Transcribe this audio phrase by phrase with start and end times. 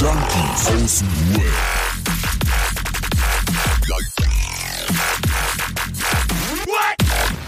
[0.00, 1.52] Junkies aus dem Web.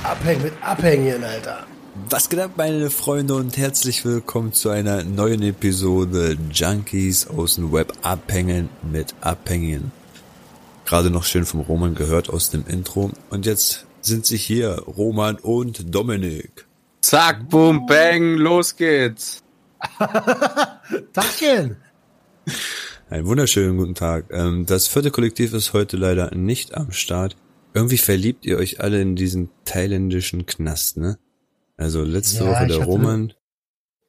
[0.02, 1.66] Abhängen mit Abhängen, Alter.
[2.10, 7.72] Was geht ab, meine Freunde, und herzlich willkommen zu einer neuen Episode Junkies aus dem
[7.72, 9.90] Web abhängen mit Abhängen.
[10.84, 13.12] Gerade noch schön vom Roman gehört aus dem Intro.
[13.30, 16.66] Und jetzt sind sie hier, Roman und Dominik.
[17.00, 19.42] Zack, boom, bang, los geht's.
[21.14, 21.78] Tachchen.
[23.10, 24.26] Einen wunderschönen guten Tag.
[24.30, 27.36] Ähm, Das vierte Kollektiv ist heute leider nicht am Start.
[27.74, 31.18] Irgendwie verliebt ihr euch alle in diesen thailändischen Knast, ne?
[31.76, 33.32] Also letzte Ja, Woche der Roman.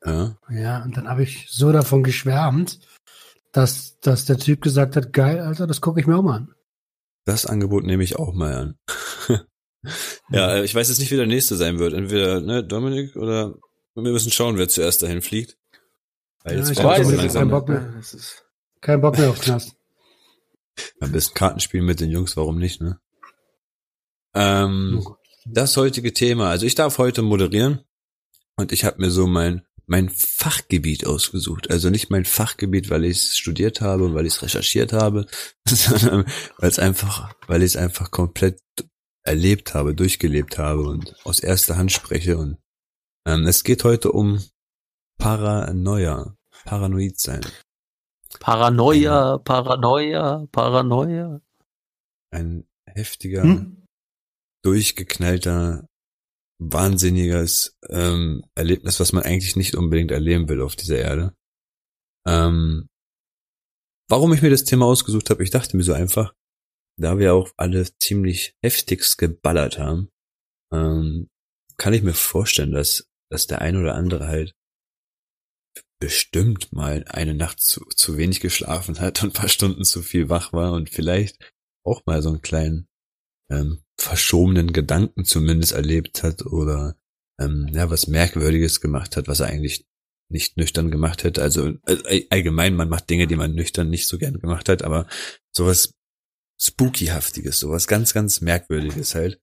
[0.06, 0.38] Ja.
[0.50, 2.80] Ja, und dann habe ich so davon geschwärmt,
[3.52, 6.54] dass, dass der Typ gesagt hat, geil, Alter, das gucke ich mir auch mal an.
[7.26, 8.78] Das Angebot nehme ich auch mal an.
[10.30, 11.94] ja, ich weiß jetzt nicht, wie der nächste sein wird.
[11.94, 13.56] Entweder ne, Dominik oder
[13.96, 15.58] wir müssen schauen, wer zuerst dahin fliegt.
[16.44, 17.42] Weil Ja, jetzt ich hab es so langsam.
[17.42, 17.94] keinen Bock mehr.
[18.82, 19.76] Kein Bock mehr auf Knast.
[21.00, 23.00] Am besten Kartenspiel mit den Jungs, warum nicht, ne?
[24.34, 25.06] Ähm,
[25.46, 27.82] das heutige Thema, also ich darf heute moderieren
[28.56, 31.70] und ich habe mir so mein mein Fachgebiet ausgesucht.
[31.70, 35.26] Also nicht mein Fachgebiet, weil ich es studiert habe und weil ich es recherchiert habe,
[35.68, 36.26] sondern
[36.58, 38.62] weil es einfach, weil ich es einfach komplett
[39.24, 42.38] erlebt habe, durchgelebt habe und aus erster Hand spreche.
[42.38, 42.58] Und
[43.28, 44.42] ähm, es geht heute um
[45.24, 46.36] Paranoia,
[46.66, 47.40] paranoid sein.
[48.42, 51.42] Paranoia, Paranoia, Paranoia.
[52.30, 53.86] Ein heftiger, Hm?
[54.66, 55.88] durchgeknallter,
[56.60, 61.34] wahnsinniges ähm, Erlebnis, was man eigentlich nicht unbedingt erleben will auf dieser Erde.
[62.28, 62.90] Ähm,
[64.10, 66.34] warum ich mir das Thema ausgesucht habe, ich dachte mir so einfach,
[67.00, 70.10] da wir auch alle ziemlich heftigst geballert haben,
[70.74, 71.30] ähm,
[71.78, 74.54] kann ich mir vorstellen, dass, dass der ein oder andere halt
[76.04, 80.28] bestimmt mal eine Nacht zu, zu wenig geschlafen hat und ein paar Stunden zu viel
[80.28, 81.38] wach war und vielleicht
[81.86, 82.90] auch mal so einen kleinen
[83.50, 86.98] ähm, verschobenen Gedanken zumindest erlebt hat oder
[87.40, 89.86] ähm, ja was Merkwürdiges gemacht hat, was er eigentlich
[90.30, 91.42] nicht nüchtern gemacht hätte.
[91.42, 95.08] Also äh, allgemein, man macht Dinge, die man nüchtern nicht so gern gemacht hat, aber
[95.56, 95.94] sowas
[96.60, 99.40] Spookyhaftiges, sowas ganz, ganz Merkwürdiges halt.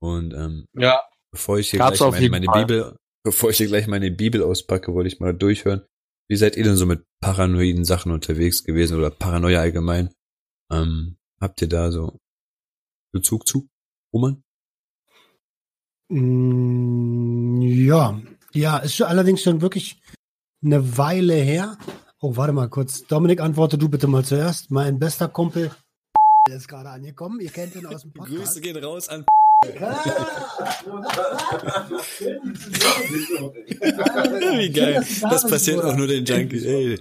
[0.00, 1.00] Und ähm, Ja,
[1.30, 2.66] bevor ich hier Gab's gleich meine, meine.
[2.66, 5.82] Bibel, bevor ich hier gleich meine Bibel auspacke, wollte ich mal durchhören.
[6.28, 10.10] Wie seid ihr denn so mit paranoiden Sachen unterwegs gewesen oder Paranoia allgemein?
[10.70, 12.18] Ähm, habt ihr da so
[13.12, 13.68] Bezug zu,
[14.14, 14.42] Roman?
[16.08, 18.20] Mm, Ja,
[18.52, 20.00] ja, ist allerdings schon wirklich
[20.64, 21.78] eine Weile her.
[22.20, 23.06] Oh, warte mal kurz.
[23.06, 24.70] Dominik, antworte du bitte mal zuerst.
[24.70, 25.70] Mein bester Kumpel
[26.48, 27.40] der ist gerade angekommen.
[27.40, 28.60] Ihr kennt ihn aus dem Podcast.
[28.60, 29.24] gehen raus an.
[34.56, 35.04] Wie geil.
[35.22, 36.64] Das passiert auch nur den Junkies.
[36.64, 36.98] Ey,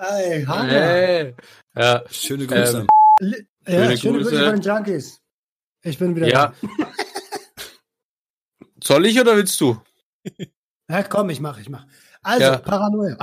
[0.00, 1.34] Ey, hey.
[1.76, 2.86] Ja, schöne Grüße.
[3.20, 3.34] Ähm,
[3.66, 5.20] Ja, Schöne schöne Grüße von den Junkies.
[5.82, 6.52] Ich bin wieder ja.
[8.82, 9.74] Soll ich oder willst du?
[10.24, 10.44] da.
[10.90, 11.84] Ja, komm, ich mach, ich mach.
[12.22, 12.56] Also, Ja.
[12.56, 13.18] Paranoia.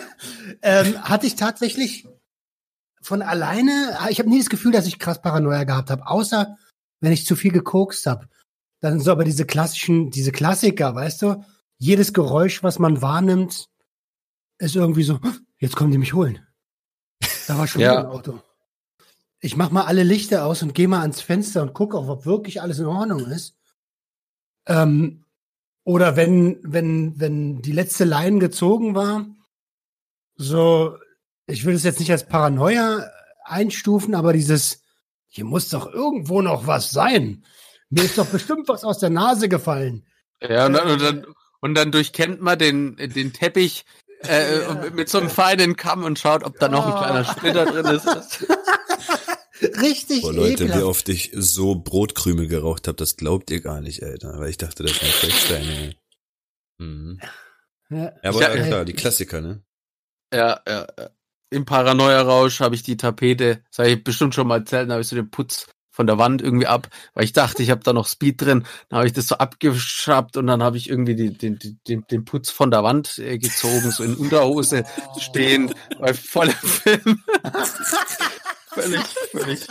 [0.62, 2.06] ähm, hatte ich tatsächlich
[3.00, 6.58] von alleine, ich habe nie das Gefühl, dass ich krass Paranoia gehabt habe, außer
[7.00, 8.28] wenn ich zu viel gekokst habe.
[8.80, 11.44] Dann so aber diese klassischen, diese Klassiker, weißt du?
[11.78, 13.68] Jedes Geräusch, was man wahrnimmt,
[14.58, 15.18] ist irgendwie so,
[15.58, 16.44] jetzt kommen die mich holen.
[17.46, 18.00] Da war schon Ja.
[18.00, 18.40] ein Auto.
[19.40, 22.26] Ich mach mal alle Lichter aus und gehe mal ans Fenster und gucke auch, ob
[22.26, 23.56] wirklich alles in Ordnung ist.
[24.66, 25.24] Ähm,
[25.84, 29.26] oder wenn, wenn, wenn die letzte Line gezogen war,
[30.34, 30.98] so,
[31.46, 33.08] ich will es jetzt nicht als Paranoia
[33.44, 34.82] einstufen, aber dieses,
[35.28, 37.44] hier muss doch irgendwo noch was sein.
[37.90, 40.06] Mir ist doch bestimmt was aus der Nase gefallen.
[40.42, 41.26] Ja, und dann, und dann,
[41.60, 43.84] und dann durchkennt man den, den Teppich
[44.24, 44.90] äh, Ja.
[44.94, 46.96] mit- so einem feinen Kamm und schaut, ob da noch ein Oh.
[46.98, 48.46] kleiner Splitter drin ist.
[49.80, 50.82] Richtig Boah, Leute, wie ekelhaft.
[50.84, 54.38] oft ich so Brotkrümel geraucht habe, das glaubt ihr gar nicht, Alter.
[54.38, 55.72] Weil ich dachte, das sind Flecksteine.
[55.72, 55.96] ey.
[56.78, 57.20] Mhm.
[57.90, 57.96] Ja.
[58.22, 59.64] Ja, aber Ja, klar, die Klassiker, ne?
[60.32, 61.10] Ja, ja, ja.
[61.50, 65.02] Im Paranoia-Rausch habe ich die Tapete, das habe ich bestimmt schon mal erzählt, dann habe
[65.02, 65.66] ich so den Putz
[65.98, 68.64] von der Wand irgendwie ab, weil ich dachte, ich habe da noch Speed drin.
[68.88, 71.58] Dann habe ich das so abgeschraubt und dann habe ich irgendwie die, den,
[71.88, 74.84] den, den Putz von der Wand äh, gezogen, so in Unterhose
[75.18, 77.24] stehend, bei vollem Film.
[78.68, 79.02] völlig,
[79.32, 79.66] völlig.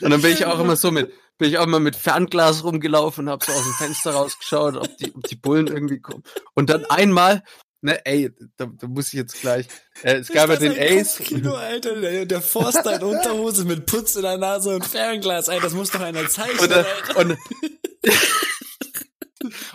[0.00, 3.26] Und dann bin ich auch immer so mit, bin ich auch immer mit Fernglas rumgelaufen
[3.26, 6.22] und habe so aus dem Fenster rausgeschaut, ob die, ob die Bullen irgendwie kommen.
[6.54, 7.42] Und dann einmal,
[7.82, 9.66] ne, ey, da, da muss ich jetzt gleich,
[10.02, 11.18] äh, es gab ja den Ace.
[11.18, 15.60] Kino, Alter, der, der Forster in Unterhose mit Putz in der Nase und Fernglas, ey,
[15.60, 16.86] das muss doch einer zeichnen, Und, dann-
[17.16, 17.38] und,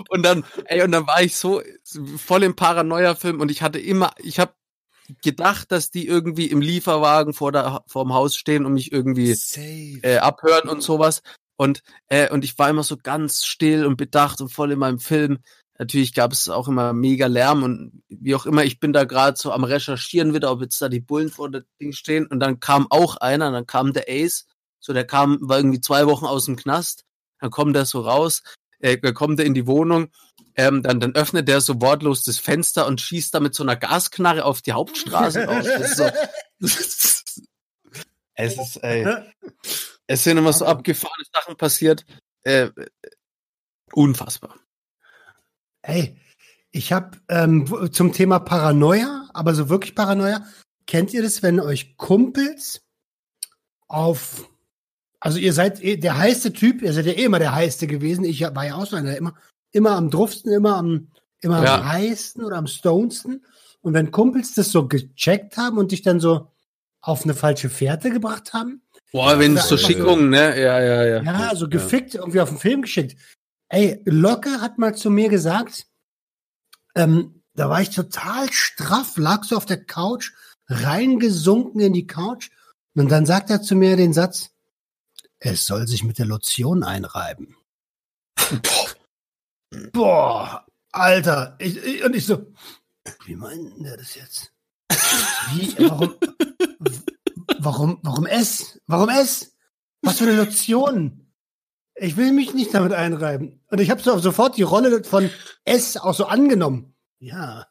[0.09, 1.61] und dann, ey, und dann war ich so
[2.17, 4.53] voll im Paranoia-Film und ich hatte immer, ich habe
[5.23, 9.31] gedacht, dass die irgendwie im Lieferwagen vor der vor dem Haus stehen und mich irgendwie
[10.03, 11.21] äh, abhören und sowas.
[11.55, 14.99] Und äh, und ich war immer so ganz still und bedacht und voll in meinem
[14.99, 15.39] Film.
[15.79, 19.37] Natürlich gab es auch immer mega Lärm und wie auch immer, ich bin da gerade
[19.37, 22.25] so am Recherchieren wieder, ob jetzt da die Bullen vor dem Ding stehen.
[22.25, 24.47] Und dann kam auch einer, dann kam der Ace,
[24.79, 27.05] so der kam, war irgendwie zwei Wochen aus dem Knast,
[27.39, 28.41] dann kommt er so raus,
[28.79, 30.09] äh, kommt er in die Wohnung,
[30.55, 33.75] ähm, dann, dann öffnet er so wortlos das Fenster und schießt da mit so einer
[33.75, 35.65] Gasknarre auf die Hauptstraße raus.
[35.95, 36.09] So,
[36.59, 39.05] es ist, ey,
[40.07, 42.05] es sind immer so abgefahrene Sachen passiert.
[42.41, 42.69] Äh,
[43.93, 44.55] unfassbar.
[45.81, 46.17] Ey,
[46.71, 50.45] ich habe ähm, zum Thema Paranoia, aber so wirklich Paranoia,
[50.85, 52.81] kennt ihr das, wenn euch Kumpels
[53.87, 54.49] auf,
[55.19, 58.25] also ihr seid eh der heiße Typ, ihr seid ja eh immer der heiße gewesen,
[58.25, 59.35] ich war ja auch so einer, immer,
[59.71, 61.07] immer am druffsten, immer am,
[61.41, 61.75] immer Ja.
[61.75, 63.45] am heißsten oder am stonsten.
[63.81, 66.51] Und wenn Kumpels das so gecheckt haben und dich dann so
[67.01, 68.81] auf eine falsche Fährte gebracht haben,
[69.13, 70.59] Boah, wenn es so Schickungen, ne?
[70.61, 71.21] Ja, ja, ja.
[71.23, 73.17] ja, so gefickt irgendwie auf den Film geschickt.
[73.69, 75.87] Ey, Locke hat mal zu mir gesagt,
[76.95, 80.31] ähm, da war ich total straff, lag so auf der Couch,
[80.67, 82.49] reingesunken in die Couch.
[82.95, 84.51] Und dann sagt er zu mir den Satz,
[85.39, 87.55] es soll sich mit der Lotion einreiben.
[89.91, 91.55] Boah, Alter.
[91.59, 92.53] Ich, ich, und ich so,
[93.25, 94.51] wie meint der das jetzt?
[95.53, 96.15] Wie, warum,
[97.59, 98.79] warum, warum es?
[98.87, 99.55] Warum es?
[100.01, 101.26] Was für eine Lotion?
[101.99, 103.61] Ich will mich nicht damit einreiben.
[103.69, 105.29] Und ich habe so sofort die Rolle von
[105.65, 106.95] S auch so angenommen.
[107.19, 107.67] Ja,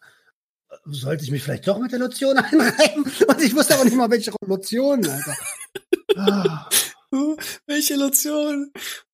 [0.85, 3.05] sollte ich mich vielleicht doch mit der Lotion einreiben?
[3.05, 5.37] Und ich wusste aber nicht mal, welche Lotion, Alter.
[6.17, 6.69] Ah,
[7.67, 8.73] Welche Lotion?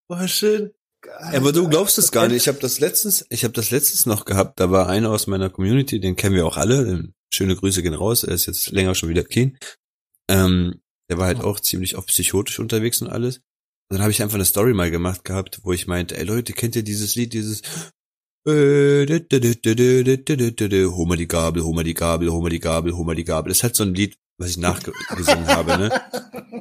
[0.08, 0.72] War schön.
[1.18, 2.36] Aber du glaubst es gar nicht.
[2.36, 4.60] Ich habe das letztens, ich habe das letztens noch gehabt.
[4.60, 7.08] Da war einer aus meiner Community, den kennen wir auch alle.
[7.30, 8.24] Schöne Grüße gehen raus.
[8.24, 9.58] Er ist jetzt länger schon wieder clean.
[10.28, 13.40] Ähm, der war halt auch ziemlich oft psychotisch unterwegs und alles.
[13.88, 16.52] Und dann habe ich einfach eine Story mal gemacht gehabt, wo ich meinte, ey Leute,
[16.52, 17.62] kennt ihr dieses Lied, dieses
[18.44, 19.06] Hol
[21.06, 23.50] mal die Gabel, hol mal die Gabel, hol mal die Gabel, hol mal die Gabel.
[23.50, 26.02] Das ist halt so ein Lied, was ich nachgesungen habe, ne?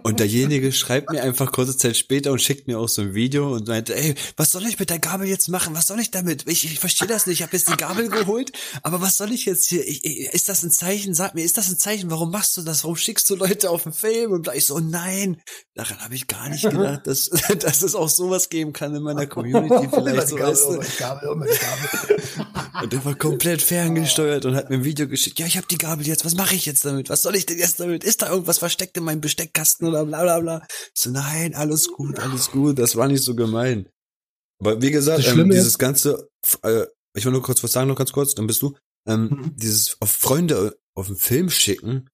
[0.03, 3.53] Und derjenige schreibt mir einfach kurze Zeit später und schickt mir auch so ein Video
[3.53, 5.75] und meinte, ey, was soll ich mit der Gabel jetzt machen?
[5.75, 6.47] Was soll ich damit?
[6.47, 7.39] Ich, ich verstehe das nicht.
[7.39, 8.51] Ich habe jetzt die Gabel geholt,
[8.83, 9.87] aber was soll ich jetzt hier?
[9.87, 11.13] Ich, ich, ist das ein Zeichen?
[11.13, 12.09] Sag mir, ist das ein Zeichen?
[12.09, 12.83] Warum machst du das?
[12.83, 14.31] Warum schickst du Leute auf den Film?
[14.31, 15.41] Und ich so, nein,
[15.75, 17.29] daran habe ich gar nicht gedacht, dass,
[17.59, 20.27] dass es auch sowas geben kann in meiner Community vielleicht.
[20.29, 20.81] So, weißt du?
[22.81, 25.39] Und der war komplett ferngesteuert und hat mir ein Video geschickt.
[25.39, 26.25] Ja, ich habe die Gabel jetzt.
[26.25, 27.09] Was mache ich jetzt damit?
[27.09, 28.03] Was soll ich denn jetzt damit?
[28.03, 30.67] Ist da irgendwas versteckt in meinem Besteckkasten oder bla bla bla?
[30.69, 32.77] Ich so, nein, alles gut, alles gut.
[32.77, 33.87] Das war nicht so gemein.
[34.59, 36.29] Aber wie gesagt, ähm, dieses ganze,
[36.63, 36.85] äh,
[37.15, 38.75] ich will nur kurz was sagen, nur ganz kurz, dann bist du.
[39.07, 39.55] Ähm, Mhm.
[39.55, 42.07] Dieses auf Freunde auf den Film schicken,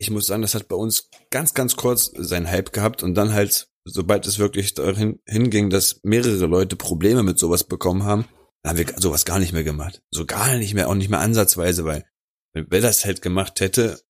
[0.00, 3.32] ich muss sagen, das hat bei uns ganz, ganz kurz seinen Hype gehabt und dann
[3.32, 8.26] halt, sobald es wirklich dahin hinging, dass mehrere Leute Probleme mit sowas bekommen haben,
[8.62, 10.02] dann haben wir sowas gar nicht mehr gemacht.
[10.10, 12.04] So gar nicht mehr, auch nicht mehr ansatzweise, weil
[12.52, 14.00] wenn wer das halt gemacht hätte,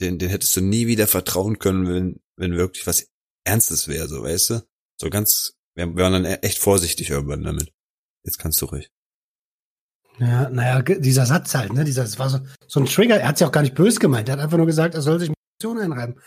[0.00, 3.06] den, den hättest du nie wieder vertrauen können, wenn, wenn wirklich was
[3.44, 4.62] Ernstes wäre, so weißt du?
[5.00, 7.72] So ganz, wir, wir waren dann e- echt vorsichtig irgendwann damit.
[8.24, 8.90] Jetzt kannst du ruhig.
[10.18, 11.84] Ja, naja, dieser Satz halt, ne?
[11.84, 13.20] Dieser, das war so, so ein Trigger.
[13.20, 14.28] Er hat es ja auch gar nicht böse gemeint.
[14.28, 16.20] Er hat einfach nur gesagt, er soll sich mit Lotion einreiben.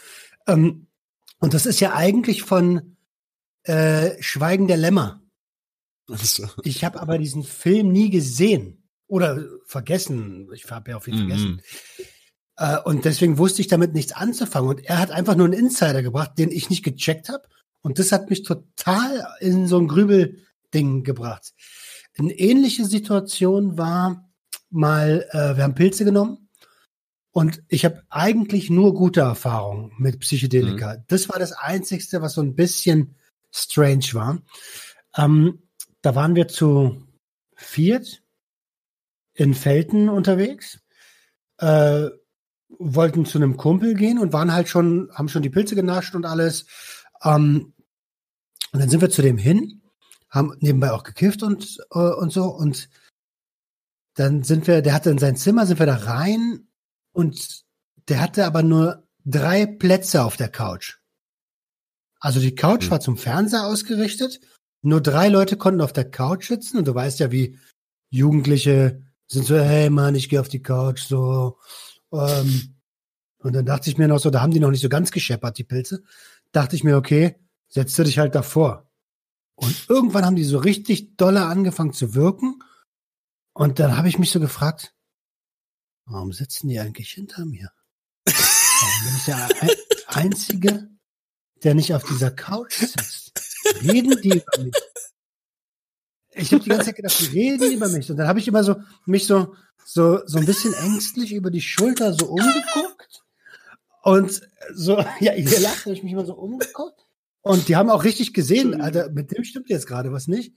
[0.48, 0.88] Ähm,
[1.40, 2.96] und das ist ja eigentlich von
[3.64, 5.22] äh, Schweigen der Lämmer.
[6.10, 10.50] Also, Ich habe aber diesen Film nie gesehen oder vergessen.
[10.54, 11.62] Ich habe ja auch viel vergessen.
[12.62, 14.70] Äh, und deswegen wusste ich damit nichts anzufangen.
[14.70, 17.44] Und er hat einfach nur einen Insider gebracht, den ich nicht gecheckt habe.
[17.82, 21.54] Und das hat mich total in so ein Grübelding gebracht.
[22.18, 24.30] Eine ähnliche Situation war
[24.70, 26.50] mal, äh, wir haben Pilze genommen
[27.32, 30.98] und ich habe eigentlich nur gute Erfahrungen mit Psychedelika.
[31.08, 33.16] Das war das Einzigste, was so ein bisschen
[33.52, 34.40] strange war.
[35.18, 35.64] Ähm,
[36.04, 37.08] da waren wir zu
[37.56, 38.22] viert
[39.34, 40.80] in Felten unterwegs,
[41.58, 42.10] äh,
[42.82, 46.26] wollten zu einem Kumpel gehen und waren halt schon, haben schon die Pilze genascht und
[46.26, 46.66] alles.
[47.24, 47.74] Ähm,
[48.74, 49.82] und dann sind wir zu dem hin,
[50.30, 52.46] haben nebenbei auch gekifft und, äh, und so.
[52.46, 52.90] Und
[54.16, 56.68] dann sind wir, der hatte in sein Zimmer, sind wir da rein
[57.12, 57.64] und
[58.08, 60.98] der hatte aber nur drei Plätze auf der Couch.
[62.20, 62.92] Also die Couch Hm.
[62.92, 64.40] war zum Fernseher ausgerichtet.
[64.84, 67.60] Nur drei Leute konnten auf der Couch sitzen und du weißt ja, wie
[68.10, 71.58] Jugendliche sind so, hey Mann, ich gehe auf die Couch, so.
[72.12, 72.76] Ähm,
[73.40, 75.58] und dann dachte ich mir noch so, da haben die noch nicht so ganz gescheppert,
[75.58, 76.04] die Pilze.
[76.52, 77.36] Dachte ich mir, okay,
[77.70, 78.90] setzt du dich halt davor.
[79.56, 82.62] Und irgendwann haben die so richtig dolle angefangen zu wirken.
[83.54, 84.96] Und dann habe ich mich so gefragt,
[86.06, 87.72] warum sitzen die eigentlich hinter mir?
[88.26, 89.70] Warum bin ich der Ein-
[90.08, 90.90] Einzige,
[91.64, 93.32] der nicht auf dieser Couch sitzt?
[93.82, 94.74] Reden die über mich?
[96.34, 98.10] Ich habe die ganze Zeit gedacht, die reden über mich.
[98.10, 99.54] Und dann habe ich immer so mich so,
[99.86, 103.24] so, so ein bisschen ängstlich über die Schulter so umgeguckt.
[104.04, 104.42] Und
[104.74, 107.06] so, ja, ihr lacht, habe ich mich mal so umgeguckt.
[107.42, 110.54] Und die haben auch richtig gesehen, Alter, mit dem stimmt jetzt gerade was nicht.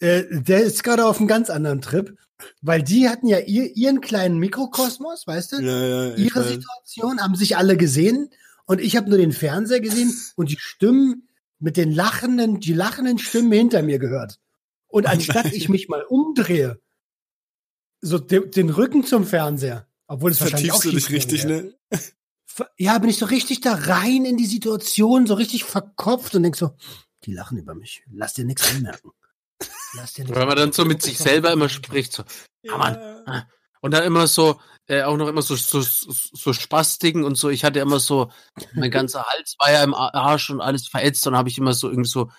[0.00, 2.16] Äh, der ist gerade auf einem ganz anderen Trip,
[2.60, 5.56] weil die hatten ja ihr, ihren kleinen Mikrokosmos, weißt du?
[5.60, 6.48] Ja, ja, ihre weiß.
[6.48, 8.30] Situation, haben sich alle gesehen
[8.64, 13.18] und ich habe nur den Fernseher gesehen und die Stimmen mit den lachenden, die lachenden
[13.18, 14.40] Stimmen hinter mir gehört.
[14.92, 16.80] Und anstatt ich mich mal umdrehe,
[18.00, 21.62] so de, den Rücken zum Fernseher, obwohl es wahrscheinlich auch du dich schief richtig, wäre.
[21.62, 22.00] ne?
[22.76, 26.56] Ja, bin ich so richtig da rein in die Situation, so richtig verkopft und denk
[26.56, 26.76] so,
[27.24, 28.02] die lachen über mich.
[28.12, 29.10] Lass dir nichts anmerken.
[29.94, 32.24] Lass dir nichts Weil man dann so mit sich selber immer spricht, so,
[32.68, 33.44] ah, Mann,
[33.80, 37.48] Und dann immer so, äh, auch noch immer so, so, so, so Spastiken und so.
[37.48, 38.30] Ich hatte immer so,
[38.74, 41.26] mein ganzer Hals war ja im Arsch und alles verätzt.
[41.26, 42.30] Und habe ich immer so irgendwie so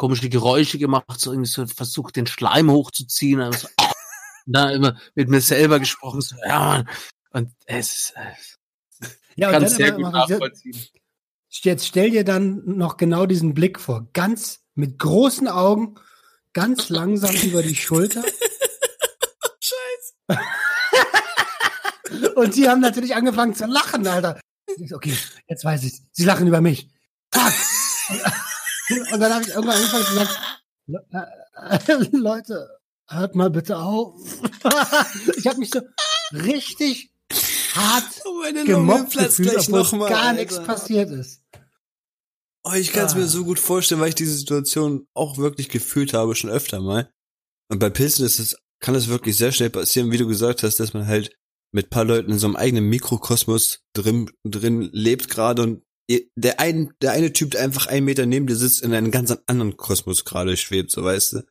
[0.00, 3.42] komische Geräusche gemacht, so irgendwie so versucht, den Schleim hochzuziehen.
[3.42, 3.68] Und so,
[4.46, 6.88] und dann immer mit mir selber gesprochen, so, ja, Mann.
[7.32, 8.32] Und es ist, äh,
[9.36, 10.74] Ja, und kann sehr gut nachvollziehen.
[11.50, 14.08] Jetzt stell dir dann noch genau diesen Blick vor.
[14.14, 15.96] Ganz mit großen Augen,
[16.54, 18.24] ganz langsam über die Schulter.
[19.60, 20.14] Scheiße.
[22.36, 24.40] Und sie haben natürlich angefangen zu lachen, Alter.
[24.92, 25.14] Okay,
[25.46, 26.00] jetzt weiß ich.
[26.12, 26.88] Sie lachen über mich.
[27.32, 27.52] Fuck.
[28.90, 30.30] Und dann habe ich irgendwann angefangen zu sagen,
[30.86, 32.68] "Le- äh, Leute,
[33.08, 34.14] hört mal bitte auf.
[35.36, 35.80] Ich habe mich so
[36.32, 37.10] richtig
[37.74, 41.42] hart Oh, gemobbt gefühlt, obwohl gar nichts passiert ist.
[42.64, 43.16] Oh, ich kann es Ah.
[43.18, 47.10] mir so gut vorstellen, weil ich diese Situation auch wirklich gefühlt habe, schon öfter mal.
[47.70, 50.78] Und bei Pilzen ist es, kann es wirklich sehr schnell passieren, wie du gesagt hast,
[50.80, 51.34] dass man halt
[51.72, 55.82] mit paar Leuten in so einem eigenen Mikrokosmos drin, drin lebt gerade und
[56.34, 59.36] der ein, der eine Typ, der einfach einen Meter neben dir sitzt, in einem ganz
[59.46, 61.42] anderen Kosmos gerade schwebt, so weißt du.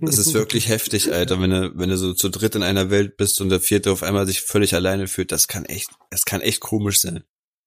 [0.00, 3.16] Das ist wirklich heftig, Alter, wenn du, wenn du so zu dritt in einer Welt
[3.16, 6.40] bist und der vierte auf einmal sich völlig alleine fühlt, das kann echt, das kann
[6.40, 7.24] echt komisch sein.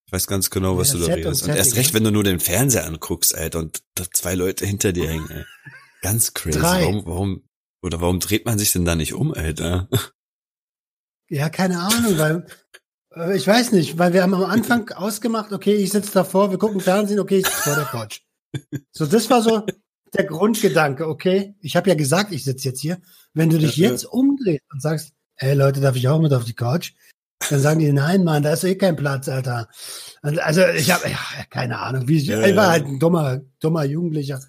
[0.07, 1.27] Ich weiß ganz genau, was Ja, du da und redest.
[1.27, 4.65] Und Setting, erst recht, wenn du nur den Fernseher anguckst, Alter, und da zwei Leute
[4.65, 5.43] hinter dir hängen, ey.
[6.01, 6.57] Ganz crazy.
[6.57, 6.81] Drei.
[6.81, 7.43] Warum, warum,
[7.83, 9.87] oder warum dreht man sich denn da nicht um, Alter?
[11.29, 12.47] Ja, keine Ahnung, weil
[13.35, 16.79] ich weiß nicht, weil wir haben am Anfang ausgemacht, okay, ich sitze davor, wir gucken
[16.79, 18.21] Fernsehen, okay, ich sitze vor der Couch.
[18.91, 19.63] So, das war so
[20.13, 22.99] der Grundgedanke, okay, ich habe ja gesagt, ich sitze jetzt hier.
[23.33, 23.91] Wenn du dich Ja, ja.
[23.91, 26.93] jetzt umdrehst und sagst, hey Leute, darf ich auch mit auf die Couch?
[27.49, 29.69] Dann sagen die, nein, Mann, da ist eh kein Platz, Alter.
[30.21, 31.17] Also ich habe ja,
[31.49, 32.71] keine Ahnung, wie ich, Ja, ich war ja.
[32.71, 34.41] halt ein dummer, dummer Jugendlicher.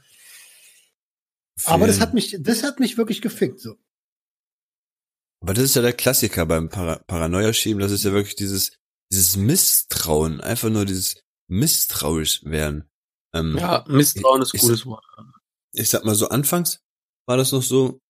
[1.66, 3.60] Aber das hat mich, das hat mich wirklich gefickt.
[3.60, 3.76] So.
[5.42, 8.72] Aber das ist ja der Klassiker beim Para Paranoia-Schieben, das ist ja wirklich dieses,
[9.12, 12.88] dieses Misstrauen, einfach nur dieses misstrauisch werden.
[13.34, 15.04] Ähm, Ja, Misstrauen ist ein gutes Wort.
[15.72, 16.80] ich sag mal so, anfangs
[17.26, 18.00] war das noch so,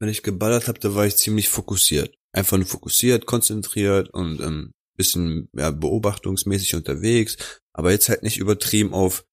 [0.00, 2.14] wenn ich geballert habe, da war ich ziemlich fokussiert.
[2.32, 7.36] Einfach nur fokussiert, konzentriert und ähm, bisschen ja, beobachtungsmäßig unterwegs,
[7.72, 9.24] aber jetzt halt nicht übertrieben auf,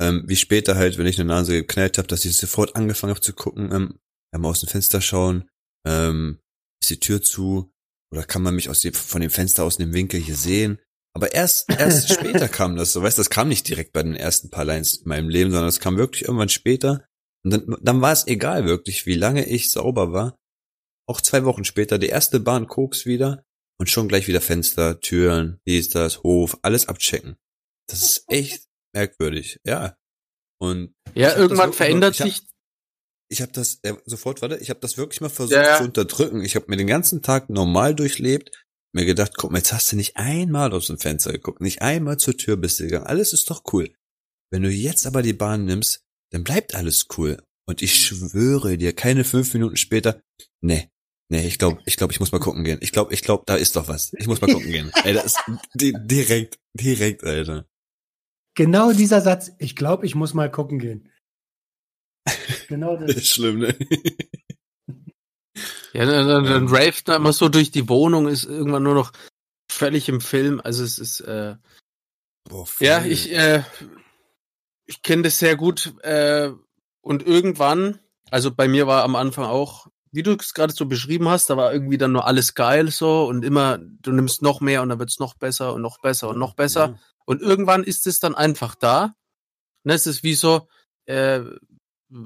[0.00, 3.20] ähm, wie später halt, wenn ich eine Nase geknallt habe, dass ich sofort angefangen habe
[3.20, 3.98] zu gucken, ähm,
[4.34, 5.48] einmal aus dem Fenster schauen,
[5.86, 6.40] ähm,
[6.80, 7.72] ist die Tür zu
[8.12, 10.80] oder kann man mich aus dem, von dem Fenster aus dem Winkel hier sehen?
[11.14, 14.14] Aber erst, erst später kam das so, weißt du, das kam nicht direkt bei den
[14.14, 17.06] ersten paar Lines in meinem Leben, sondern es kam wirklich irgendwann später.
[17.44, 20.36] Und dann, dann war es egal wirklich, wie lange ich sauber war.
[21.08, 23.44] Auch zwei Wochen später, die erste Bahn Koks wieder
[23.78, 27.36] und schon gleich wieder Fenster, Türen, dies, das, Hof, alles abchecken.
[27.88, 29.96] Das ist echt merkwürdig, ja.
[30.58, 32.42] Und Ja, irgendwann verändert sich
[33.28, 35.76] ich habe das äh, sofort, warte, ich habe das wirklich mal versucht Ja, ja.
[35.78, 36.42] zu unterdrücken.
[36.44, 38.50] Ich habe mir den ganzen Tag normal durchlebt,
[38.92, 42.18] mir gedacht, guck mal, jetzt hast du nicht einmal aus dem Fenster geguckt, nicht einmal
[42.18, 43.06] zur Tür bist du gegangen.
[43.06, 43.94] Alles ist doch cool.
[44.52, 46.02] Wenn du jetzt aber die Bahn nimmst,
[46.32, 47.42] dann bleibt alles cool.
[47.68, 50.20] Und ich schwöre dir, keine fünf Minuten später,
[50.60, 50.88] nee,
[51.28, 52.78] nee, ich glaube, ich glaube, ich muss mal gucken gehen.
[52.80, 54.12] Ich glaube, ich glaube, da ist doch was.
[54.14, 54.92] Ich muss mal gucken gehen.
[55.02, 55.38] Ey, das ist
[55.74, 57.66] di direkt, direkt, Alter.
[58.56, 61.10] Genau dieser Satz, ich glaube, ich muss mal gucken gehen.
[62.68, 63.16] Genau Das das.
[63.16, 63.76] ist schlimm, ne?
[65.92, 69.12] Ja, dann, dann, dann raved man immer so durch die Wohnung, ist irgendwann nur noch
[69.70, 70.60] völlig im Film.
[70.62, 71.56] Also es ist, äh,
[72.44, 73.62] Boah, ja, ich, äh,
[74.84, 75.94] ich kenne das sehr gut.
[76.02, 76.50] Äh,
[77.00, 77.98] und irgendwann,
[78.30, 81.56] also bei mir war am Anfang auch, wie du es gerade so beschrieben hast, da
[81.56, 84.98] war irgendwie dann nur alles geil so und immer, du nimmst noch mehr und dann
[84.98, 86.88] wird's noch besser und noch besser und noch besser.
[86.88, 86.98] Ja.
[87.24, 89.14] Und irgendwann ist es dann einfach da.
[89.84, 90.68] Ne, es ist wie so,
[91.06, 91.40] äh,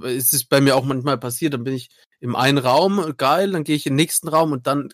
[0.04, 3.64] es ist bei mir auch manchmal passiert, dann bin ich im einen Raum, geil, dann
[3.64, 4.90] gehe ich in den nächsten Raum und dann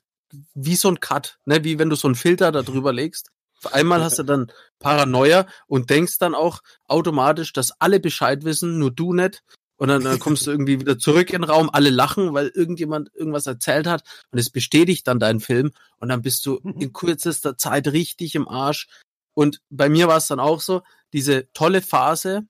[0.54, 3.30] wie so ein Cut, ne, wie wenn du so einen Filter da drüber legst.
[3.72, 8.90] einmal hast du dann Paranoia und denkst dann auch automatisch, dass alle Bescheid wissen, nur
[8.90, 9.42] du nicht.
[9.78, 13.14] Und dann, dann kommst du irgendwie wieder zurück in den Raum, alle lachen, weil irgendjemand
[13.14, 17.58] irgendwas erzählt hat und es bestätigt dann deinen Film und dann bist du in kürzester
[17.58, 18.88] Zeit richtig im Arsch.
[19.34, 22.46] Und bei mir war es dann auch so, diese tolle Phase,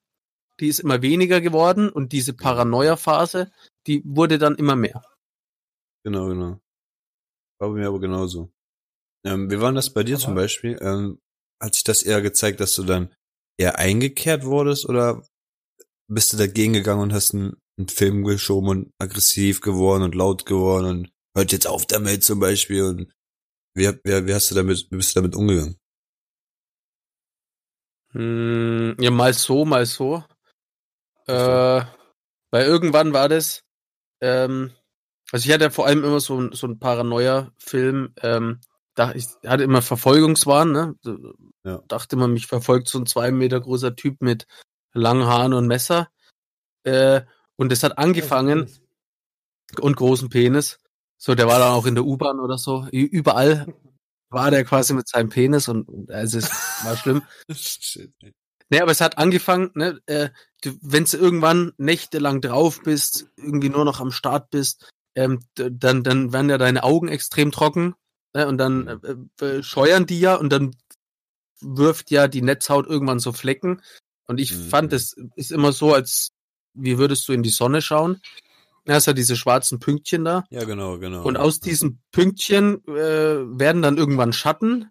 [0.61, 3.51] die ist immer weniger geworden und diese Paranoia-Phase,
[3.87, 5.03] die wurde dann immer mehr.
[6.05, 6.61] Genau, genau.
[7.59, 8.53] War bei mir aber genauso.
[9.25, 10.79] Ähm, wie war denn das bei dir Aber- zum Beispiel?
[10.81, 11.19] Ähm,
[11.63, 13.15] hat sich das eher gezeigt, dass du dann
[13.59, 15.23] eher eingekehrt wurdest oder
[16.09, 20.47] bist du dagegen gegangen und hast einen, einen Film geschoben und aggressiv geworden und laut
[20.47, 23.13] geworden und hört jetzt auf damit zum Beispiel und
[23.75, 25.79] wie, wie, wie hast du damit, wie bist du damit umgegangen?
[28.13, 30.23] Hm, ja, mal so, mal so.
[31.27, 31.85] Äh,
[32.53, 33.63] weil irgendwann war das,
[34.23, 34.73] ähm,
[35.33, 38.61] also ich hatte ja vor allem immer so, ein- so ein Paranoia-Film, ähm,
[38.95, 40.95] da ich hatte immer Verfolgungswahn, ne?
[41.65, 41.83] Ja.
[41.89, 44.47] Dachte man, mich verfolgt so ein zwei Meter großer Typ mit
[44.95, 46.09] langen Haaren und Messer.
[46.85, 47.23] Äh,
[47.57, 48.71] und es hat angefangen
[49.81, 50.79] und großen Penis.
[51.19, 52.87] So, der war dann auch in der U-Bahn oder so.
[52.93, 53.67] Überall
[54.31, 56.51] war der quasi mit seinem Penis und, und also es
[56.85, 57.23] war schlimm.
[57.53, 58.13] Shit.
[58.69, 60.31] Nee, aber es hat angefangen, ne, äh,
[60.81, 66.33] wenn du irgendwann nächtelang drauf bist, irgendwie nur noch am Start bist, ähm, dann, dann
[66.33, 67.95] werden ja deine Augen extrem trocken
[68.35, 69.01] ne, und dann
[69.41, 70.75] äh, äh, scheuern die ja und dann
[71.61, 73.83] wirft ja die Netzhaut irgendwann so Flecken.
[74.27, 74.69] Und ich Mhm.
[74.69, 76.31] fand, es ist immer so, als
[76.75, 78.21] wie würdest du in die Sonne schauen.
[78.87, 80.45] Ja, hast ja diese schwarzen Pünktchen da.
[80.51, 81.25] Ja, genau, genau.
[81.25, 82.93] Und aus diesen Pünktchen äh,
[83.59, 84.91] werden dann irgendwann Schatten.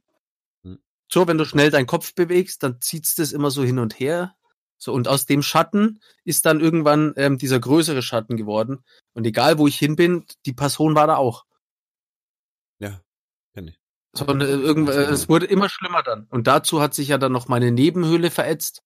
[1.12, 4.36] So, wenn du schnell deinen Kopf bewegst, dann zieht's das immer so hin und her.
[4.78, 8.84] So, und aus dem Schatten ist dann irgendwann ähm, dieser größere Schatten geworden.
[9.14, 11.46] Und egal, wo ich hin bin, die Person war da auch.
[12.80, 13.02] Ja,
[13.54, 13.80] kenn ich.
[14.14, 16.28] So, und, äh, irgend, äh, es wurde immer schlimmer dann.
[16.30, 18.82] Und dazu hat sich ja dann noch meine Nebenhöhle verätzt.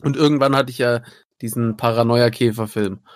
[0.00, 1.02] Und irgendwann hatte ich ja
[1.40, 3.06] diesen Paranoia-Käfer-Film,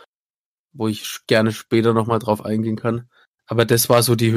[0.73, 3.09] wo ich gerne später nochmal drauf eingehen kann.
[3.47, 4.33] Aber das war so die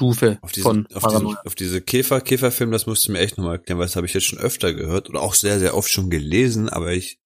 [0.00, 3.38] Höchststufe Auf diese, von auf diese, auf diese Käfer, Käferfilm, das musst du mir echt
[3.38, 5.90] nochmal erklären, weil das habe ich jetzt schon öfter gehört oder auch sehr, sehr oft
[5.90, 7.18] schon gelesen, aber ich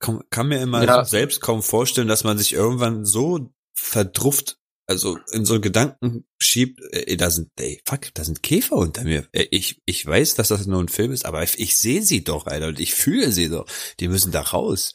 [0.00, 1.04] komm, kann mir immer Ja.
[1.04, 7.16] selbst kaum vorstellen, dass man sich irgendwann so verdrufft, also in so Gedanken schiebt, ey,
[7.16, 9.28] da sind, ey, fuck, da sind Käfer unter mir.
[9.32, 12.24] Ey, Ich, ich weiß, dass das nur ein Film ist, aber ich, ich sehe sie
[12.24, 13.66] doch, Alter, und ich fühle sie doch.
[14.00, 14.94] Die müssen da raus.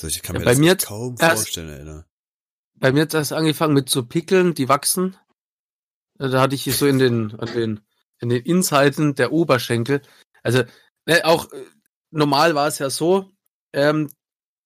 [0.00, 2.06] So, ich kann Ja, mir bei das mir kaum vorstellen, Alter.
[2.76, 5.16] Bei mir hat das angefangen mit so Pickeln, die wachsen.
[6.18, 7.80] Äh, Da hatte ich so in den, an den,
[8.20, 10.02] in den Innenseiten der Oberschenkel.
[10.42, 10.64] Also,
[11.06, 11.64] ne, auch äh,
[12.10, 13.30] normal war es ja so,
[13.72, 14.10] ähm,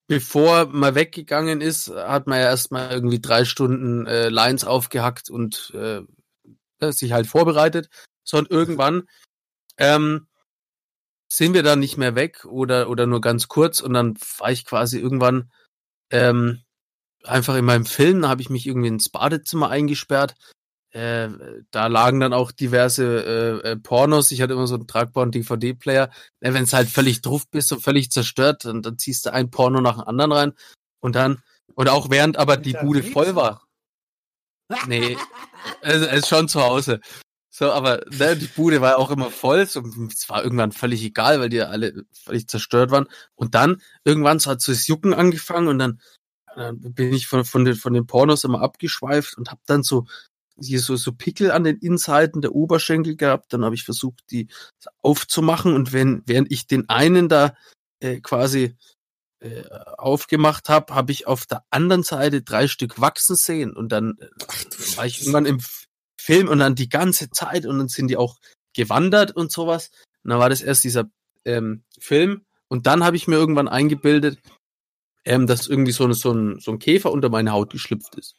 [0.08, 5.72] bevor man weggegangen ist, hat man ja erstmal irgendwie drei Stunden äh, Lines aufgehackt und
[5.74, 6.02] äh,
[6.80, 7.88] äh, sich halt vorbereitet.
[8.24, 9.08] So, und irgendwann
[9.78, 10.26] ähm,
[11.28, 14.66] sind wir dann nicht mehr weg oder, oder nur ganz kurz und dann war ich
[14.66, 15.50] quasi irgendwann
[16.10, 16.62] ähm,
[17.24, 20.34] einfach in meinem Film, da habe ich mich irgendwie ins Badezimmer eingesperrt.
[20.92, 21.28] Äh,
[21.70, 24.30] da lagen dann auch diverse äh, äh, Pornos.
[24.30, 26.10] Ich hatte immer so einen tragbaren DVD-Player.
[26.40, 29.50] Äh, Wenn es halt völlig drauf bist und völlig zerstört, dann, dann ziehst du ein
[29.50, 30.52] Porno nach dem anderen rein
[31.00, 31.42] und dann
[31.74, 33.66] und auch während aber die Bude voll war.
[34.86, 35.16] Nee,
[35.80, 37.00] es es ist schon zu Hause.
[37.50, 39.66] So, aber ne, die Bude war auch immer voll.
[39.66, 43.06] So, es war irgendwann völlig egal, weil die ja alle völlig zerstört waren.
[43.34, 46.00] Und dann irgendwann so hat so das Jucken angefangen und dann,
[46.56, 50.06] dann bin ich von, von, den, von den Pornos immer abgeschweift und habe dann so
[50.62, 53.52] hier so, so Pickel an den Innenseiten der Oberschenkel gehabt.
[53.52, 54.48] Dann habe ich versucht, die
[55.02, 57.54] aufzumachen und wenn, während ich den einen da
[58.00, 58.76] äh, quasi
[59.40, 59.64] äh,
[59.98, 64.96] aufgemacht habe, habe ich auf der anderen Seite drei Stück wachsen sehen und dann äh,
[64.96, 65.60] war ich irgendwann im
[66.16, 68.38] Film und dann die ganze Zeit und dann sind die auch
[68.74, 69.90] gewandert und sowas.
[70.22, 71.10] Und dann war das erst dieser
[71.44, 74.38] ähm, Film und dann habe ich mir irgendwann eingebildet,
[75.24, 78.36] ähm, dass irgendwie so, eine, so, ein, so ein Käfer unter meine Haut geschlüpft ist.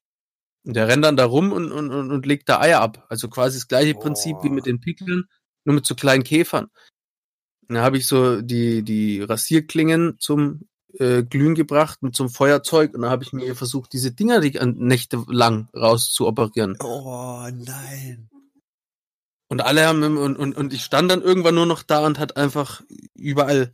[0.65, 3.05] Und der rennt dann da rum und, und, und, und legt da Eier ab.
[3.09, 5.25] Also quasi das gleiche Prinzip wie mit den Pickeln,
[5.65, 6.69] nur mit so kleinen Käfern.
[7.67, 10.67] Und da habe ich so die, die Rasierklingen zum
[10.99, 14.59] äh, Glühen gebracht so einem Feuerzeug und dann habe ich mir versucht, diese Dinger die
[14.63, 16.77] Nächte lang rauszuoperieren.
[16.81, 18.29] Oh, nein.
[19.47, 22.37] Und alle haben und, und, und ich stand dann irgendwann nur noch da und hat
[22.37, 22.81] einfach
[23.13, 23.73] überall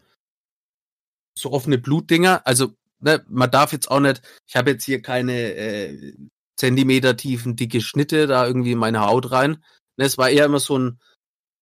[1.38, 2.45] so offene Blutdinger.
[2.45, 6.15] Also, ne, man darf jetzt auch nicht, ich habe jetzt hier keine äh,
[6.60, 9.63] Zentimeter tiefen dicke Schnitte da irgendwie in meine Haut rein.
[9.98, 11.00] Ne, es war eher immer so ein,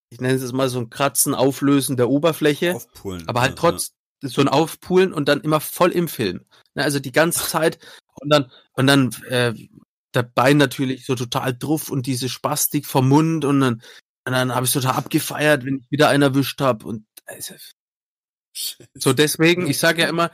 [0.10, 2.76] ich nenne es jetzt mal so ein Kratzen, Auflösen der Oberfläche.
[2.76, 3.28] Aufpulen.
[3.28, 6.46] aber halt Ja, trotz so ein Aufpulen und dann immer voll im Film.
[6.74, 7.78] Ne, also die ganze Zeit
[8.20, 9.54] und dann und dann äh,
[10.12, 13.82] dabei natürlich so total druff und diese Spastik vom Mund und dann
[14.26, 16.86] Und dann habe ich total abgefeiert, wenn ich wieder einen erwischt habe.
[16.88, 17.54] Und also,
[18.96, 20.32] so deswegen, ich sage ja immer,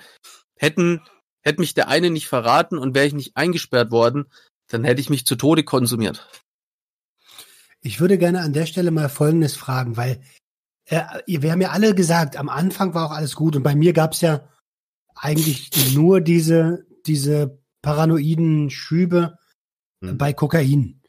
[0.57, 1.01] hätten,
[1.43, 4.31] hätte mich der eine nicht verraten und wäre ich nicht eingesperrt worden,
[4.67, 6.27] dann hätte ich mich zu Tode konsumiert.
[7.81, 10.21] Ich würde gerne an der Stelle mal Folgendes fragen, weil
[10.85, 13.93] äh, wir haben ja alle gesagt, am Anfang war auch alles gut und bei mir
[13.93, 14.47] gab es ja
[15.15, 19.37] eigentlich nur diese, diese paranoiden Schübe
[20.03, 20.17] Hm.
[20.17, 21.01] bei Kokain.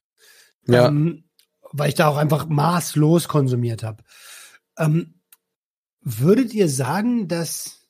[0.66, 0.88] Ja.
[0.88, 1.24] Ähm,
[1.72, 4.04] weil ich da auch einfach maßlos konsumiert habe.
[4.78, 5.20] Ähm,
[6.00, 7.88] würdet ihr sagen, dass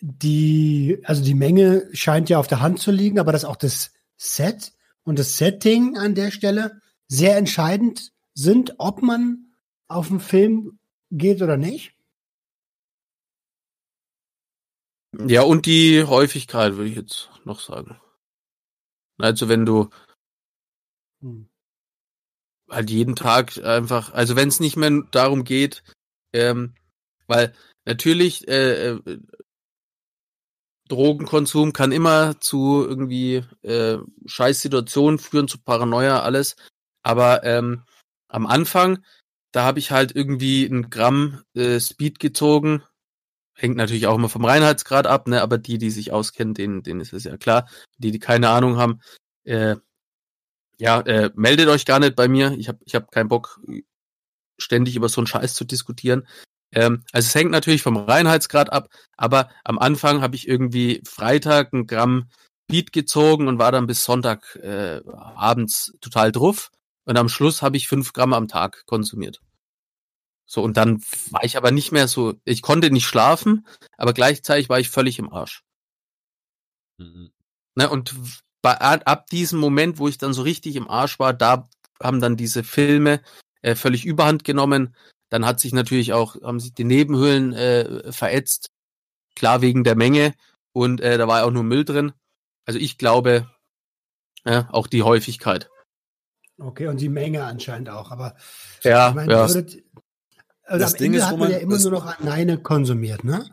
[0.00, 3.92] die, also die Menge scheint ja auf der Hand zu liegen, aber dass auch das
[4.18, 4.72] Set
[5.04, 9.54] und das Setting an der Stelle sehr entscheidend sind, ob man
[9.86, 10.78] auf den Film
[11.10, 11.94] geht oder nicht?
[15.26, 17.98] Ja, und die Häufigkeit, würde ich jetzt noch sagen.
[19.18, 19.88] Also wenn du
[21.20, 21.48] Hm.
[22.70, 25.82] halt jeden Tag einfach, also wenn es nicht mehr darum geht,
[26.32, 26.74] ähm,
[27.26, 27.54] weil
[27.84, 29.18] natürlich äh, äh,
[30.88, 36.56] Drogenkonsum kann immer zu irgendwie äh, Scheißsituationen führen, zu Paranoia, alles.
[37.02, 37.84] Aber ähm,
[38.28, 39.04] am Anfang,
[39.52, 42.82] da habe ich halt irgendwie ein Gramm äh, Speed gezogen.
[43.54, 45.42] Hängt natürlich auch immer vom Reinheitsgrad ab, ne?
[45.42, 47.68] Aber die, die sich auskennen, denen, denen ist es ja klar.
[47.98, 49.00] Die, die keine Ahnung haben,
[49.44, 49.76] äh,
[50.78, 52.52] ja, äh, meldet euch gar nicht bei mir.
[52.52, 53.60] Ich habe ich hab keinen Bock,
[54.58, 56.26] ständig über so einen Scheiß zu diskutieren.
[56.72, 61.72] Ähm, also es hängt natürlich vom Reinheitsgrad ab, aber am Anfang habe ich irgendwie Freitag
[61.72, 62.28] ein Gramm
[62.68, 66.70] Beat gezogen und war dann bis Sonntag äh, abends total drauf.
[67.06, 69.40] Und am Schluss habe ich fünf Gramm am Tag konsumiert.
[70.44, 74.68] So, und dann war ich aber nicht mehr so, ich konnte nicht schlafen, aber gleichzeitig
[74.68, 75.62] war ich völlig im Arsch.
[76.98, 77.30] Mhm.
[77.74, 78.14] Ne, und
[78.62, 81.68] bei, ab diesem Moment, wo ich dann so richtig im Arsch war, da
[82.02, 83.22] haben dann diese Filme
[83.62, 84.94] äh, völlig überhand genommen.
[85.30, 88.70] Dann hat sich natürlich auch, haben sich die Nebenhöhlen äh, verätzt.
[89.36, 90.34] Klar wegen der Menge.
[90.72, 92.12] Und äh, da war ja auch nur Müll drin.
[92.66, 93.48] Also ich glaube,
[94.44, 95.68] äh, auch die Häufigkeit.
[96.60, 98.34] Okay, und die Menge anscheinend auch, aber
[98.82, 99.48] Ja, ich meine, ja.
[99.48, 99.82] würdet,
[100.64, 103.22] also Das am Ding Ende ist, hat wo man ja immer nur noch alleine konsumiert,
[103.24, 103.46] ne?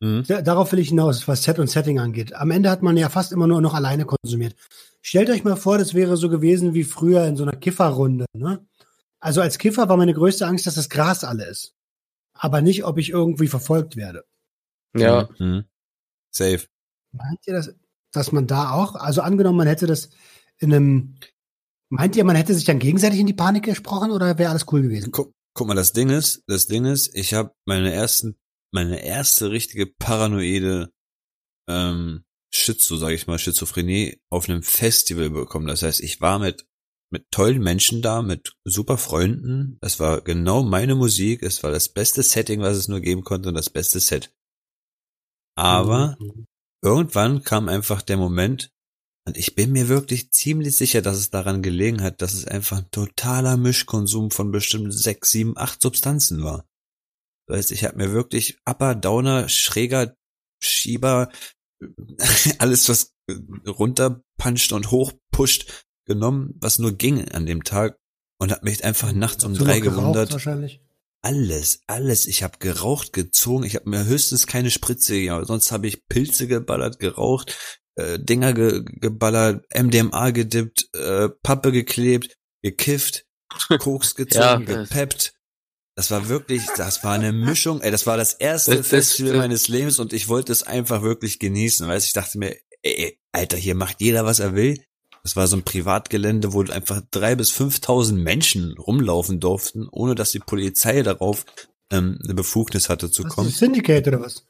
[0.00, 0.24] Mhm.
[0.26, 2.34] Da- Darauf will ich hinaus, was Set und Setting angeht.
[2.34, 4.54] Am Ende hat man ja fast immer nur noch alleine konsumiert.
[5.02, 8.26] Stellt euch mal vor, das wäre so gewesen wie früher in so einer Kifferrunde.
[8.34, 8.66] Ne?
[9.20, 11.74] Also als Kiffer war meine größte Angst, dass das Gras alle ist.
[12.32, 14.24] Aber nicht, ob ich irgendwie verfolgt werde.
[14.96, 15.28] Ja.
[15.38, 15.64] Mhm.
[16.30, 16.66] Safe.
[17.12, 17.74] Meint ihr, dass,
[18.12, 20.10] dass man da auch, also angenommen, man hätte das
[20.58, 21.16] in einem,
[21.90, 24.82] meint ihr, man hätte sich dann gegenseitig in die Panik gesprochen oder wäre alles cool
[24.82, 25.10] gewesen?
[25.12, 28.38] Guck, guck mal, das Ding ist, das Ding ist, ich habe meine ersten,
[28.72, 30.92] meine erste richtige paranoide
[31.68, 35.66] ähm, Schizo, sage ich mal, Schizophrenie auf einem Festival bekommen.
[35.66, 36.66] Das heißt, ich war mit
[37.12, 39.78] mit tollen Menschen da, mit super Freunden.
[39.80, 41.42] Das war genau meine Musik.
[41.42, 44.32] Es war das beste Setting, was es nur geben konnte und das beste Set.
[45.56, 46.46] Aber Mhm.
[46.82, 48.70] irgendwann kam einfach der Moment,
[49.26, 52.78] und ich bin mir wirklich ziemlich sicher, dass es daran gelegen hat, dass es einfach
[52.78, 56.66] ein totaler Mischkonsum von bestimmt sechs, sieben, acht Substanzen war.
[57.46, 60.16] Das heißt, ich habe mir wirklich Upper, Downer, Schräger,
[60.62, 61.30] Schieber,
[62.58, 63.12] alles was
[63.66, 67.96] runterpuncht und hochpusht, genommen, was nur ging an dem Tag
[68.38, 70.32] und habe mich einfach nachts um drei gewundert.
[70.32, 70.80] Wahrscheinlich.
[71.22, 72.26] Alles, alles.
[72.26, 73.64] Ich habe geraucht, gezogen.
[73.64, 77.56] Ich habe mir höchstens keine Spritze, ja, sonst habe ich Pilze geballert, geraucht,
[77.96, 83.26] äh, Dinger ge geballert, MDMA gedippt, äh, Pappe geklebt, gekifft,
[83.80, 85.34] Koks gezogen, Ja, das- gepeppt.
[85.96, 87.82] Das war wirklich, das war eine Mischung.
[87.82, 91.02] Ey, das war das erste Das- das- Festival meines Lebens und ich wollte es einfach
[91.02, 91.86] wirklich genießen.
[91.86, 94.82] Weißt, ich dachte mir, ey, Alter, hier macht jeder was er will.
[95.22, 100.32] Das war so ein Privatgelände, wo einfach drei bis fünftausend Menschen rumlaufen durften, ohne dass
[100.32, 101.44] die Polizei darauf
[101.92, 103.48] ähm, eine Befugnis hatte zu Was kommen.
[103.48, 104.46] ist das Syndicate oder was?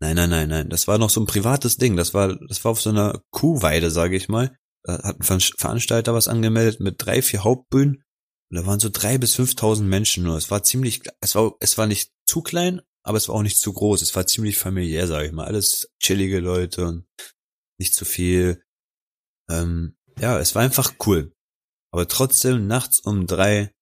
[0.00, 0.68] Nein, nein, nein, nein.
[0.68, 1.96] Das war noch so ein privates Ding.
[1.96, 4.56] Das war, das war auf so einer Kuhweide, sage ich mal.
[4.82, 8.02] Da hat ein Ver- Veranstalter was angemeldet mit drei, vier Hauptbühnen.
[8.50, 10.36] Und da waren so drei bis fünftausend Menschen nur.
[10.36, 13.58] Es war ziemlich, es war, es war nicht zu klein, aber es war auch nicht
[13.58, 14.02] zu groß.
[14.02, 15.46] Es war ziemlich familiär, sage ich mal.
[15.46, 17.06] Alles chillige Leute und
[17.78, 18.62] nicht zu viel.
[19.50, 21.32] Ähm, ja, es war einfach cool.
[21.92, 23.72] Aber trotzdem, nachts um drei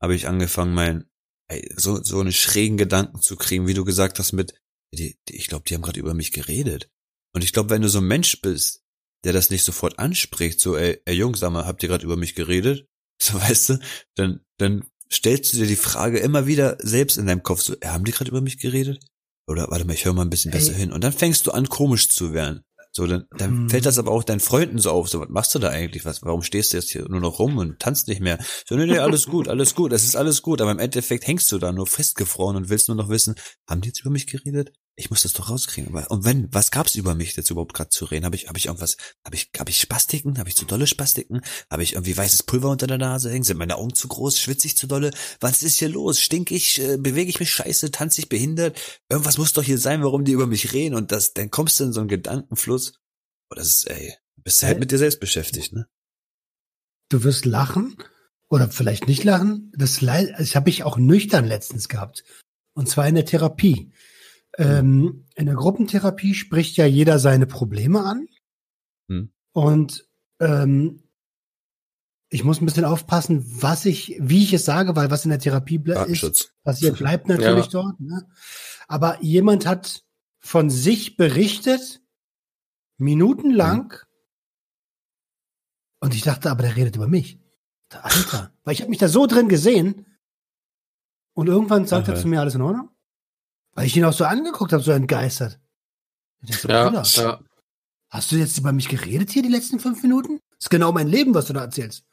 [0.00, 1.08] habe ich angefangen, mein,
[1.48, 4.54] ey, so, so eine schrägen Gedanken zu kriegen, wie du gesagt hast, mit,
[4.92, 6.90] die, die, ich glaube, die haben gerade über mich geredet.
[7.34, 8.82] Und ich glaube, wenn du so ein Mensch bist,
[9.24, 12.16] der das nicht sofort anspricht, so, ey, ey Jungs, sag mal, habt ihr gerade über
[12.16, 12.86] mich geredet?
[13.22, 13.78] So, weißt du,
[14.16, 18.04] dann, dann stellst du dir die Frage immer wieder selbst in deinem Kopf, so, haben
[18.04, 19.06] die gerade über mich geredet?
[19.46, 20.58] Oder warte mal, ich höre mal ein bisschen Ey.
[20.58, 20.90] besser hin.
[20.90, 22.64] Und dann fängst du an, komisch zu werden.
[22.96, 23.68] So, dann, dann Hm.
[23.68, 25.08] fällt das aber auch deinen Freunden so auf.
[25.08, 26.04] So, was machst du da eigentlich?
[26.04, 28.38] Was, warum stehst du jetzt hier nur noch rum und tanzt nicht mehr?
[28.68, 30.60] So, nee, nee, alles gut, alles gut, es ist alles gut.
[30.60, 33.34] Aber im Endeffekt hängst du da nur festgefroren und willst nur noch wissen,
[33.68, 34.72] haben die jetzt über mich geredet?
[34.96, 35.92] Ich muss das doch rauskriegen.
[35.92, 38.24] Und wenn, was gab's über mich jetzt überhaupt gerade zu reden?
[38.24, 40.38] Habe ich, habe ich irgendwas, habe ich, habe ich Spastiken?
[40.38, 41.40] Habe ich zu dolle Spastiken?
[41.68, 43.42] Habe ich irgendwie weißes Pulver unter der Nase hängen?
[43.42, 44.38] Sind meine Augen zu groß?
[44.38, 45.10] Schwitze ich zu dolle?
[45.40, 46.20] Was ist hier los?
[46.20, 46.80] Stink ich?
[46.80, 47.90] Äh, bewege ich mich scheiße?
[47.90, 48.80] Tanze ich behindert?
[49.08, 50.94] Irgendwas muss doch hier sein, warum die über mich reden.
[50.94, 52.92] Und das, dann kommst du in so einen Gedankenfluss.
[53.50, 55.88] Oh, das ist, ey, bist du halt mit dir selbst beschäftigt, ne?
[57.08, 57.96] Du wirst lachen
[58.48, 59.72] oder vielleicht nicht lachen.
[59.76, 62.22] Das, das habe ich auch nüchtern letztens gehabt.
[62.74, 63.92] Und zwar in der Therapie.
[64.58, 68.26] Ähm, in der Gruppentherapie spricht ja jeder seine Probleme an.
[69.08, 69.32] Hm.
[69.52, 70.08] Und
[70.40, 71.02] ähm,
[72.28, 75.38] ich muss ein bisschen aufpassen, was ich, wie ich es sage, weil was in der
[75.40, 77.70] Therapie ble- ist, passiert, bleibt natürlich Ja.
[77.82, 78.00] dort.
[78.00, 78.28] Ne?
[78.88, 80.04] Aber jemand hat
[80.40, 82.00] von sich berichtet,
[82.98, 83.92] minutenlang.
[86.00, 87.40] Und ich dachte, aber der redet über mich.
[87.90, 90.06] Alter, weil ich habe mich da so drin gesehen.
[91.34, 92.20] Und irgendwann sagt er Aha.
[92.20, 92.90] zu mir, alles in Ordnung?
[93.74, 95.58] Weil ich ihn auch so angeguckt habe, so entgeistert.
[96.46, 97.40] Ich so, Ja, Bruder, ja.
[98.10, 100.38] Hast du jetzt über mich geredet hier die letzten fünf Minuten?
[100.50, 102.04] Das ist genau mein Leben, was du da erzählst.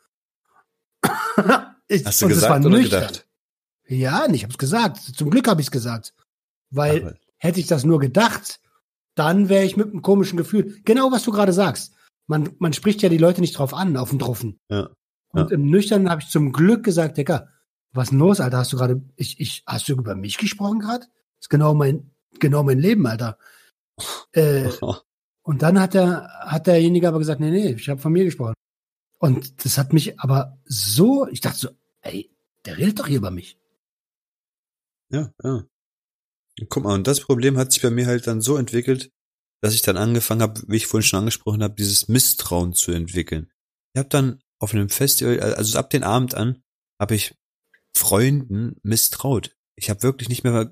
[1.88, 3.02] ich, Hast du und das war gesagt oder nüchtern.
[3.02, 3.28] gedacht?
[3.88, 4.98] Ja, ich hab's gesagt.
[4.98, 6.14] Zum Glück habe ich's gesagt.
[6.70, 8.60] Weil Aber- hätte ich das nur gedacht,
[9.16, 10.80] dann wäre ich mit einem komischen Gefühl.
[10.86, 11.94] Genau, was du gerade sagst.
[12.28, 14.60] Man, man spricht ja die Leute nicht drauf an, auf den Druffen.
[14.70, 14.90] Ja.
[15.30, 17.50] Und im Nüchternen habe ich zum Glück gesagt, Digga,
[17.94, 18.58] was denn los, Alter?
[18.60, 21.06] Hast du gerade, ich, ich, hast du über mich gesprochen gerade?
[21.42, 23.38] Ist genau mein, genau mein Leben, Alter.
[24.32, 24.70] Äh,
[25.44, 28.54] und dann hat der, hat derjenige aber gesagt, nee, nee, ich habe von mir gesprochen.
[29.20, 31.70] Und das hat mich aber so, ich dachte so,
[32.02, 32.32] ey,
[32.66, 33.58] der redet doch hier über mich.
[35.12, 35.66] Ja, ja.
[36.70, 39.12] Guck mal, und das Problem hat sich bei mir halt dann so entwickelt,
[39.62, 43.52] dass ich dann angefangen habe, wie ich vorhin schon angesprochen habe, dieses Misstrauen zu entwickeln.
[43.94, 46.64] Ich habe dann auf einem Festival, also ab den Abend an,
[47.00, 47.36] habe ich
[47.96, 49.56] Freunden misstraut.
[49.76, 50.72] Ich habe wirklich nicht mehr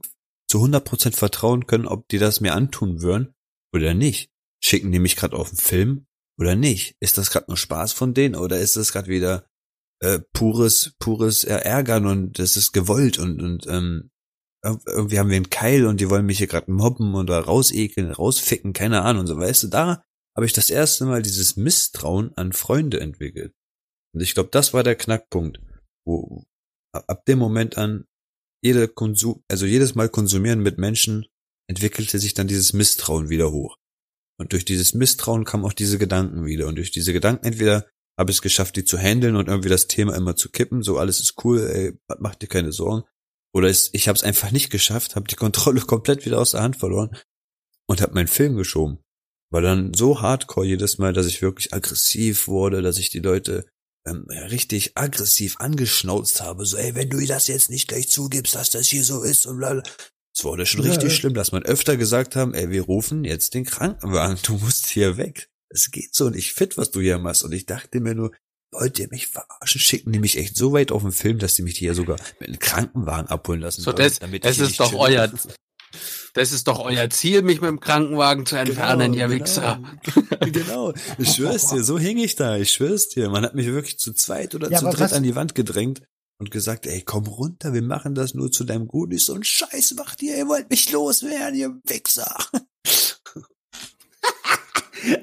[0.49, 3.33] zu 100% vertrauen können, ob die das mir antun würden
[3.73, 4.29] oder nicht.
[4.61, 6.05] Schicken die mich gerade auf einen Film
[6.39, 6.95] oder nicht?
[6.99, 9.45] Ist das gerade nur Spaß von denen oder ist das gerade wieder
[10.01, 14.09] äh, pures, pures Ärgern und das ist gewollt und, und ähm,
[14.65, 18.11] ir- irgendwie haben wir einen Keil und die wollen mich hier gerade mobben oder rausekeln,
[18.11, 19.27] rausficken, keine Ahnung.
[19.27, 20.03] So, weißt du, da
[20.35, 23.53] habe ich das erste Mal dieses Misstrauen an Freunde entwickelt.
[24.13, 25.59] Und ich glaube, das war der Knackpunkt,
[26.05, 26.45] wo
[26.93, 28.05] ab dem Moment an
[28.61, 31.25] jeder Konsum, also jedes Mal konsumieren mit Menschen
[31.67, 33.77] entwickelte sich dann dieses Misstrauen wieder hoch.
[34.39, 36.67] Und durch dieses Misstrauen kamen auch diese Gedanken wieder.
[36.67, 39.87] Und durch diese Gedanken entweder habe ich es geschafft, die zu handeln und irgendwie das
[39.87, 43.03] Thema immer zu kippen, so alles ist cool, ey, mach dir keine Sorgen.
[43.53, 46.61] Oder es, ich habe es einfach nicht geschafft, habe die Kontrolle komplett wieder aus der
[46.61, 47.15] Hand verloren
[47.87, 48.99] und habe meinen Film geschoben.
[49.51, 53.65] War dann so hardcore jedes Mal, dass ich wirklich aggressiv wurde, dass ich die Leute
[54.09, 56.65] ähm, richtig aggressiv angeschnauzt habe.
[56.65, 59.57] So, ey, wenn du das jetzt nicht gleich zugibst, dass das hier so ist und
[59.57, 59.81] bla.
[60.35, 61.15] Es wurde schon Ja, richtig ja.
[61.15, 65.17] schlimm, dass man öfter gesagt haben, ey, wir rufen jetzt den Krankenwagen, du musst hier
[65.17, 65.49] weg.
[65.69, 67.43] Es geht so nicht fit, was du hier machst.
[67.43, 68.31] Und ich dachte mir nur,
[68.71, 69.81] wollt ihr mich verarschen?
[69.81, 72.49] Schicken die mich echt so weit auf den Film, dass die mich hier sogar mit
[72.49, 73.81] einem Krankenwagen abholen lassen.
[73.81, 75.31] So, das, damit das ist doch euer,
[76.33, 79.81] das ist doch euer Ziel, mich mit dem Krankenwagen zu entfernen, ihr Wichser.
[80.51, 83.29] Genau, ich schwör's dir, so hing ich da, ich schwör's dir.
[83.29, 86.01] Man hat mich wirklich zu zweit oder Ja, zu dritt an die Wand gedrängt
[86.39, 89.13] und gesagt, ey, komm runter, wir machen das nur zu deinem Guten.
[89.13, 92.35] Ich so ein Scheiß macht ihr, ihr wollt mich loswerden, ihr Wichser.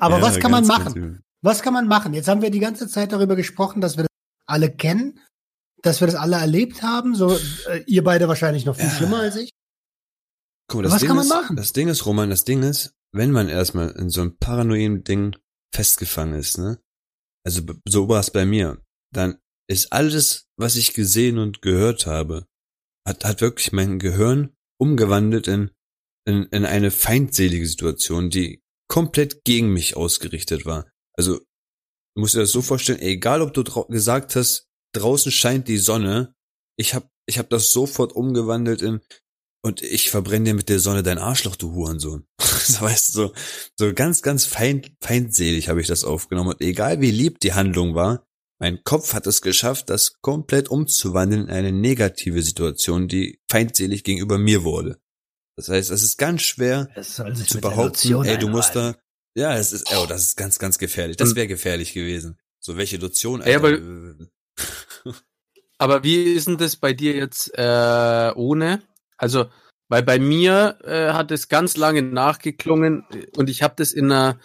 [0.00, 0.94] Aber Ja, was kann man machen?
[0.94, 1.20] übel.
[1.42, 2.14] Was kann man machen?
[2.14, 4.10] Jetzt haben wir die ganze Zeit darüber gesprochen, dass wir das
[4.46, 5.20] alle kennen,
[5.82, 7.14] dass wir das alle erlebt haben.
[7.14, 7.36] So,
[7.68, 8.90] äh, ihr beide wahrscheinlich noch viel Ja.
[8.92, 9.50] schlimmer als ich.
[10.68, 11.56] Guck mal, das Was Ding kann man ist, machen?
[11.56, 15.36] Das Ding ist, Roman, das Ding ist, wenn man erstmal in so einem paranoiden Ding
[15.74, 16.80] festgefangen ist, ne?
[17.44, 22.46] Also so war es bei mir, dann ist alles, was ich gesehen und gehört habe,
[23.06, 25.70] hat, hat wirklich mein Gehirn umgewandelt in,
[26.26, 30.90] in, in eine feindselige Situation, die komplett gegen mich ausgerichtet war.
[31.16, 35.78] Also, du musst dir das so vorstellen, egal ob du gesagt hast, draußen scheint die
[35.78, 36.34] Sonne,
[36.76, 39.00] ich hab, ich hab das sofort umgewandelt in,
[39.66, 42.24] und ich verbrenne dir mit der Sonne dein Arschloch, du Hurensohn.
[42.40, 43.32] so, weißt du, so,
[43.76, 46.50] so ganz, ganz feind, feindselig habe ich das aufgenommen.
[46.50, 48.24] Und egal wie lieb die Handlung war,
[48.60, 54.38] mein Kopf hat es geschafft, das komplett umzuwandeln in eine negative Situation, die feindselig gegenüber
[54.38, 55.00] mir wurde.
[55.56, 58.96] Das heißt, es ist ganz schwer zu behaupten, ey, du musst da,
[59.34, 61.16] ja, es ist, oh, das ist ganz, ganz gefährlich.
[61.16, 62.38] Das wäre gefährlich gewesen.
[62.60, 64.28] So, welche Lotion, Ja, Alter.
[65.78, 68.82] Aber wie ist denn das bei dir jetzt äh, ohne?
[69.16, 69.46] Also,
[69.88, 73.04] weil bei mir äh, hat es ganz lange nachgeklungen
[73.36, 74.38] und ich habe das in einer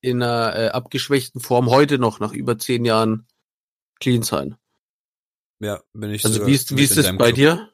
[0.00, 3.26] in einer äh, abgeschwächten Form heute noch nach über zehn Jahren
[4.00, 4.56] clean sein.
[5.60, 7.36] Ja, bin ich Also wie ist, wie ist es deinem bei Club.
[7.36, 7.70] dir?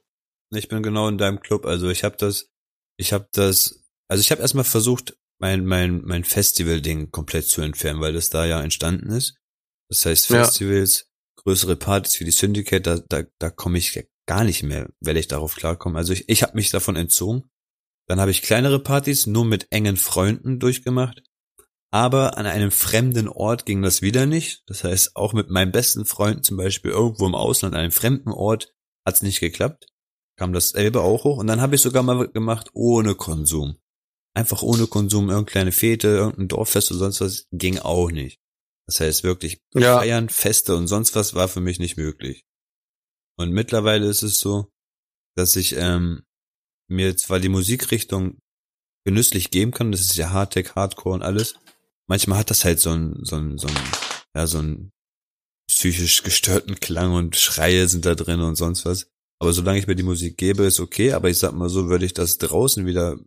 [0.53, 1.67] Ich bin genau in deinem Club.
[1.67, 2.51] Also ich habe das,
[2.97, 8.01] ich habe das, also ich habe erstmal versucht, mein mein mein Festival-Ding komplett zu entfernen,
[8.01, 9.37] weil das da ja entstanden ist.
[9.89, 10.45] Das heißt Ja.
[10.45, 13.93] Festivals, größere Partys wie die Syndicate, da da da komme ich
[14.31, 15.97] gar nicht mehr, werde ich darauf klarkommen.
[15.97, 17.51] Also ich ich habe mich davon entzogen.
[18.07, 21.25] Dann habe ich kleinere Partys nur mit engen Freunden durchgemacht.
[21.91, 24.63] Aber an einem fremden Ort ging das wieder nicht.
[24.69, 28.31] Das heißt, auch mit meinen besten Freunden zum Beispiel irgendwo im Ausland, an einem fremden
[28.31, 28.73] Ort,
[29.05, 29.89] hat's nicht geklappt.
[30.37, 31.39] Kam dasselbe auch hoch.
[31.39, 33.79] Und dann habe ich sogar mal gemacht ohne Konsum.
[34.33, 38.39] Einfach ohne Konsum, irgendeine Fete, irgendein Dorffest oder sonst was, ging auch nicht.
[38.87, 39.99] Das heißt wirklich, Ja.
[39.99, 42.45] Feiern, Feste und sonst was war für mich nicht möglich.
[43.41, 44.71] Und mittlerweile ist es so,
[45.35, 46.25] dass ich ähm,
[46.91, 48.37] mir zwar die Musikrichtung
[49.07, 51.55] genüsslich geben kann, das ist ja Hardtech, Hardcore und alles.
[52.07, 53.75] Manchmal hat das halt so ein, so ein, so ein,
[54.37, 54.91] ja, so ein
[55.71, 59.07] psychisch gestörten Klang und Schreie sind da drin und sonst was.
[59.41, 61.13] Aber solange ich mir die Musik gebe, ist okay.
[61.15, 63.19] Aber ich sag mal so, würde ich das draußen wieder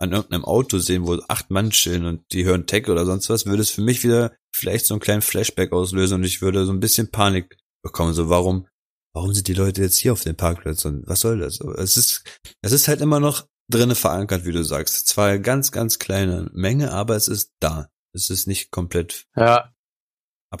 [0.00, 3.46] an irgendeinem Auto sehen, wo acht Mann chillen und die hören Tech oder sonst was,
[3.46, 6.72] würde es für mich wieder vielleicht so einen kleinen Flashback auslösen und ich würde so
[6.72, 8.14] ein bisschen Panik bekommen.
[8.14, 8.66] So, warum,
[9.12, 11.60] warum sind die Leute jetzt hier auf dem Parkplatz und was soll das?
[11.60, 12.24] Es ist,
[12.62, 15.08] es ist halt immer noch drinne verankert, wie du sagst.
[15.08, 17.88] Zwar ganz, ganz kleine Menge, aber es ist da.
[18.12, 19.72] Es ist nicht komplett Ja.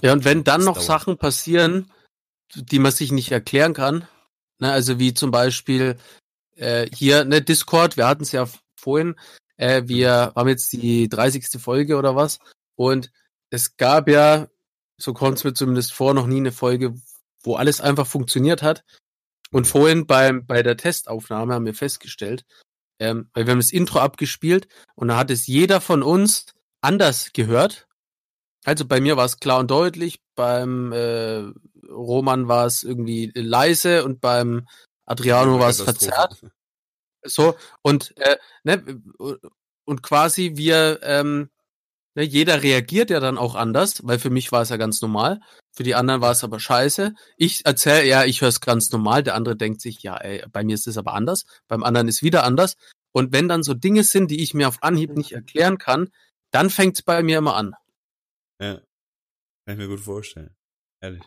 [0.02, 0.86] Ja, und wenn dann noch dauert.
[0.86, 1.90] Sachen passieren,
[2.54, 4.06] die man sich nicht erklären kann,
[4.60, 5.98] ne, also wie zum Beispiel
[6.54, 9.16] äh, hier, ne, Discord, wir hatten es ja vorhin,
[9.56, 11.60] äh, wir haben jetzt die 30.
[11.60, 12.38] Folge oder was,
[12.76, 13.10] und
[13.50, 14.46] es gab ja,
[14.96, 16.94] so kommt es mir zumindest vor, noch nie eine Folge,
[17.42, 18.84] wo alles einfach funktioniert hat.
[19.52, 22.44] Und vorhin beim, bei der Testaufnahme haben wir festgestellt,
[23.00, 26.46] ähm, weil wir haben das Intro abgespielt und da hat es jeder von uns
[26.80, 27.88] anders gehört.
[28.64, 31.50] Also bei mir war es klar und deutlich, beim äh,
[31.88, 34.68] Roman war es irgendwie leise und beim
[35.06, 36.40] Adriano war es verzerrt.
[37.24, 39.02] So, und, äh, ne,
[39.84, 41.50] und quasi wir, ähm,
[42.20, 45.40] ne, jeder reagiert ja dann auch anders, weil für mich war es ja ganz normal,
[45.72, 47.14] für die anderen war es aber scheiße.
[47.36, 50.62] Ich erzähle, ja, ich höre es ganz normal, der andere denkt sich, ja, ey, bei
[50.62, 52.76] mir ist es aber anders, beim anderen ist wieder anders.
[53.12, 56.10] Und wenn dann so Dinge sind, die ich mir auf Anhieb nicht erklären kann,
[56.52, 57.74] dann fängt es bei mir immer an.
[58.60, 58.74] Ja.
[59.64, 60.54] Kann ich mir gut vorstellen.
[61.00, 61.22] Ehrlich.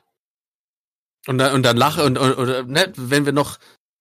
[1.28, 3.58] Und dann, und dann lache und, und oder, ne, wenn wir noch,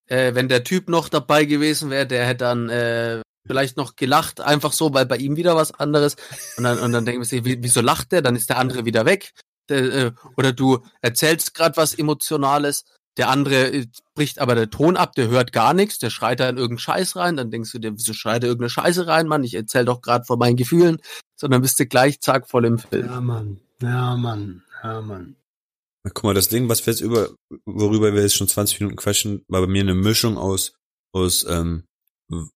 [0.06, 4.40] äh, wenn der Typ noch dabei gewesen wäre, der hätte dann äh, vielleicht noch gelacht,
[4.40, 6.16] einfach so, weil bei ihm wieder was anderes.
[6.56, 8.22] Und dann, und dann denken wir sich, wie- wieso lacht der?
[8.22, 9.32] Dann ist der andere wieder weg.
[9.70, 12.84] Äh, oder du erzählst gerade was Emotionales,
[13.16, 16.48] der andere äh, bricht aber der Ton ab, der hört gar nichts, der schreit da
[16.48, 19.44] in irgendeinen Scheiß rein, dann denkst du dir, wieso schreit er irgendeine Scheiße rein, Mann?
[19.44, 20.98] Ich erzähl doch gerade von meinen Gefühlen,
[21.36, 23.06] sondern bist du gleich zack voll im Film.
[23.06, 23.60] Ja, Mann.
[23.80, 24.62] Ja, Mann.
[24.82, 25.36] Ja, Mann.
[26.04, 27.30] Na, guck mal, das Ding, was wir jetzt über,
[27.66, 30.72] worüber wir jetzt schon 20 Minuten quatschen, war bei mir eine Mischung aus,
[31.12, 31.84] aus ähm,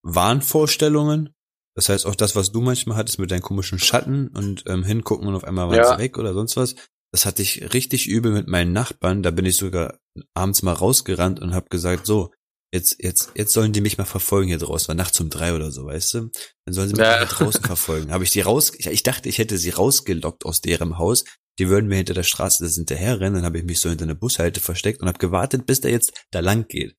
[0.02, 1.30] Wahnvorstellungen.
[1.74, 5.28] Das heißt auch das, was du manchmal hattest mit deinen komischen Schatten und ähm, hingucken
[5.28, 5.92] und auf einmal waren Ja.
[5.96, 6.74] sie weg oder sonst was.
[7.12, 9.22] Das hatte ich richtig übel mit meinen Nachbarn.
[9.22, 9.98] Da bin ich sogar
[10.34, 12.32] abends mal rausgerannt und habe gesagt, so,
[12.72, 14.88] jetzt, jetzt, jetzt sollen die mich mal verfolgen hier draußen.
[14.88, 16.18] War nachts um drei oder so, weißt du?
[16.64, 17.18] Dann sollen sie mich Ja.
[17.18, 18.10] mal draußen verfolgen.
[18.10, 21.24] Habe ich die raus, ich, ich dachte, ich hätte sie rausgelockt aus deren Haus.
[21.58, 23.34] Die würden mir hinter der Straße das hinterherrennen.
[23.34, 26.12] Dann habe ich mich so hinter eine Bushalte versteckt und habe gewartet, bis der jetzt
[26.30, 26.96] da lang geht.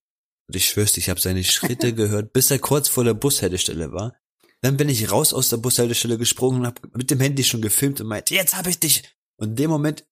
[0.48, 4.16] Und ich schwör's ich habe seine Schritte gehört, bis er kurz vor der Bushaltestelle war.
[4.62, 8.02] Dann bin ich raus aus der Bushaltestelle gesprungen und habe mit dem Handy schon gefilmt
[8.02, 9.04] und meinte, jetzt habe ich dich.
[9.38, 10.06] Und in dem Moment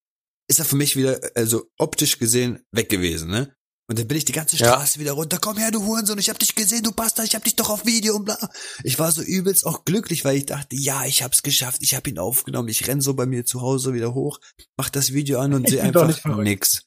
[0.47, 3.55] ist er für mich wieder, also optisch gesehen, weg gewesen, ne?
[3.87, 4.73] Und dann bin ich die ganze Ja.
[4.73, 5.37] Straße wieder runter.
[5.39, 7.85] Komm her, du Hurensohn, ich hab dich gesehen, du Bastard, ich hab dich doch auf
[7.85, 8.37] Video und bla.
[8.83, 12.07] Ich war so übelst auch glücklich, weil ich dachte, ja, ich hab's geschafft, ich hab
[12.07, 14.39] ihn aufgenommen, ich renn so bei mir zu Hause wieder hoch,
[14.75, 16.84] mach das Video an und sehe nicht einfach nix.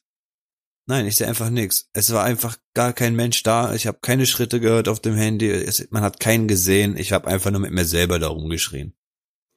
[0.89, 1.87] Nein, ich sehe einfach nix.
[1.93, 3.75] Es war einfach gar kein Mensch da.
[3.75, 5.47] Ich habe keine Schritte gehört auf dem Handy.
[5.47, 6.97] Es, man hat keinen gesehen.
[6.97, 8.97] Ich habe einfach nur mit mir selber da rumgeschrien.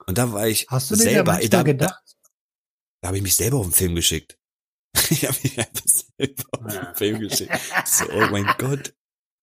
[0.07, 1.33] Und da war ich Hast du dir ja selber.
[1.33, 2.03] manchmal da, gedacht?
[3.01, 4.39] da habe ich mich selber auf den Film geschickt.
[5.09, 7.59] ich habe mich einfach selber auf den Film geschickt.
[7.87, 8.95] So, oh mein Gott,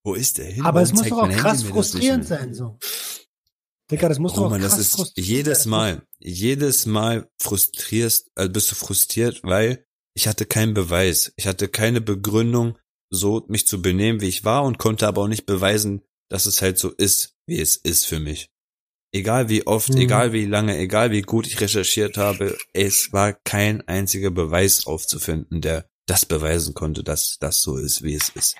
[0.04, 0.64] wo ist der hin?
[0.66, 2.78] Aber es Warum muss zeigt doch auch Handy krass frustrierend sein, so.
[3.90, 5.66] Digga, das muss doch auch Roman, krass das ist jedes.
[5.66, 11.34] Mal, jedes Mal frustrierst, also bist du frustriert, weil ich hatte keinen Beweis.
[11.36, 12.78] Ich hatte keine Begründung,
[13.10, 16.62] so mich zu benehmen, wie ich war und konnte aber auch nicht beweisen, dass es
[16.62, 18.50] halt so ist, wie es ist für mich.
[19.12, 19.98] Egal wie oft, Mhm.
[19.98, 25.62] egal wie lange, egal wie gut ich recherchiert habe, es war kein einziger Beweis aufzufinden,
[25.62, 28.56] der das beweisen konnte, dass das so ist, wie es ist.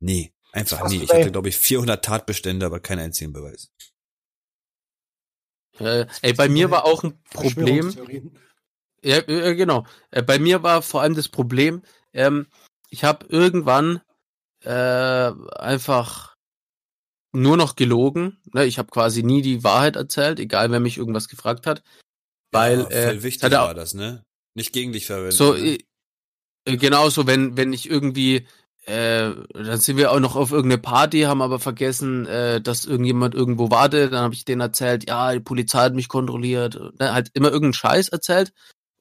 [0.00, 0.32] Nie.
[0.52, 1.02] Einfach nie.
[1.02, 3.70] Ich hatte, glaube ich, 400 Tatbestände, aber keinen einzigen Beweis.
[5.78, 7.94] Äh, ey, bei mir war auch ein Problem.
[9.04, 9.86] Ja, äh, genau.
[10.10, 11.82] Äh, bei mir war vor allem das Problem,
[12.12, 12.46] ähm,
[12.88, 14.00] ich habe irgendwann
[14.64, 14.70] äh,
[15.56, 16.36] einfach
[17.32, 18.38] nur noch gelogen.
[18.52, 18.66] Ne?
[18.66, 21.82] Ich habe quasi nie die Wahrheit erzählt, egal wer mich irgendwas gefragt hat.
[22.52, 24.24] Weil ja, äh, wichtig hat er- war das, ne?
[24.54, 25.32] Nicht gegen dich verwendet.
[25.32, 25.78] so ne?
[26.66, 28.46] äh, genauso, wenn wenn ich irgendwie
[28.84, 33.34] äh, dann sind wir auch noch auf irgendeine Party, haben aber vergessen, äh, dass irgendjemand
[33.34, 34.12] irgendwo wartet.
[34.12, 36.74] Dann habe ich denen erzählt, ja, die Polizei hat mich kontrolliert.
[36.98, 38.52] Ne, halt immer irgendeinen Scheiß erzählt.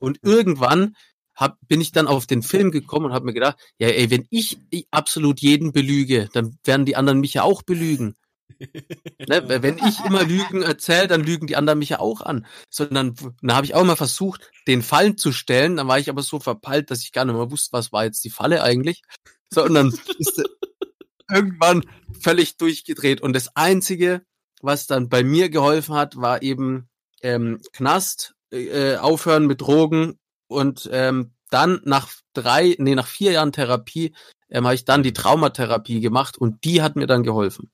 [0.02, 0.95] Und irgendwann
[1.36, 4.28] hab, bin ich dann auf den Film gekommen und habe mir gedacht, ja, ey, wenn
[4.30, 8.16] ich, ich absolut jeden belüge, dann werden die anderen mich ja auch belügen.
[9.28, 9.43] ne?
[9.64, 12.45] Wenn ich immer Lügen erzähle, dann lügen die anderen mich ja auch an.
[12.70, 15.78] Sondern dann habe ich auch mal versucht, den Fallen zu stellen.
[15.78, 18.24] Dann war ich aber so verpeilt, dass ich gar nicht mehr wusste, was war jetzt
[18.24, 19.02] die Falle eigentlich.
[19.49, 20.43] So, und dann ist
[21.30, 21.84] irgendwann
[22.20, 23.22] völlig durchgedreht.
[23.22, 24.22] Und das Einzige,
[24.62, 26.89] was dann bei mir geholfen hat, war eben
[27.22, 33.52] ähm, Knast, äh, aufhören mit Drogen und ähm, dann nach drei, nee, nach vier Jahren
[33.52, 34.14] Therapie
[34.49, 37.72] ähm, habe ich dann die Traumatherapie gemacht und die hat mir dann geholfen.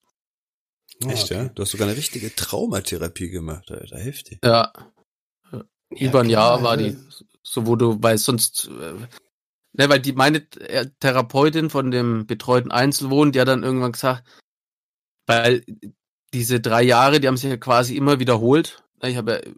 [1.03, 1.43] Ah, Echt, ja?
[1.43, 1.51] okay.
[1.55, 3.97] Du hast sogar eine richtige Traumatherapie gemacht, Alter.
[3.97, 4.39] Heftig.
[4.43, 4.73] Ja,
[5.51, 5.63] Ja,
[6.07, 6.97] über ein Jahr war die,
[7.43, 8.93] so wo du, weil sonst, äh,
[9.73, 14.27] ne, weil die meine äh, Therapeutin von dem betreuten Einzelwohnen, die hat dann irgendwann gesagt,
[15.25, 15.63] weil
[16.33, 18.83] diese drei Jahre, die haben sich ja quasi immer wiederholt.
[19.01, 19.51] Ich habe ja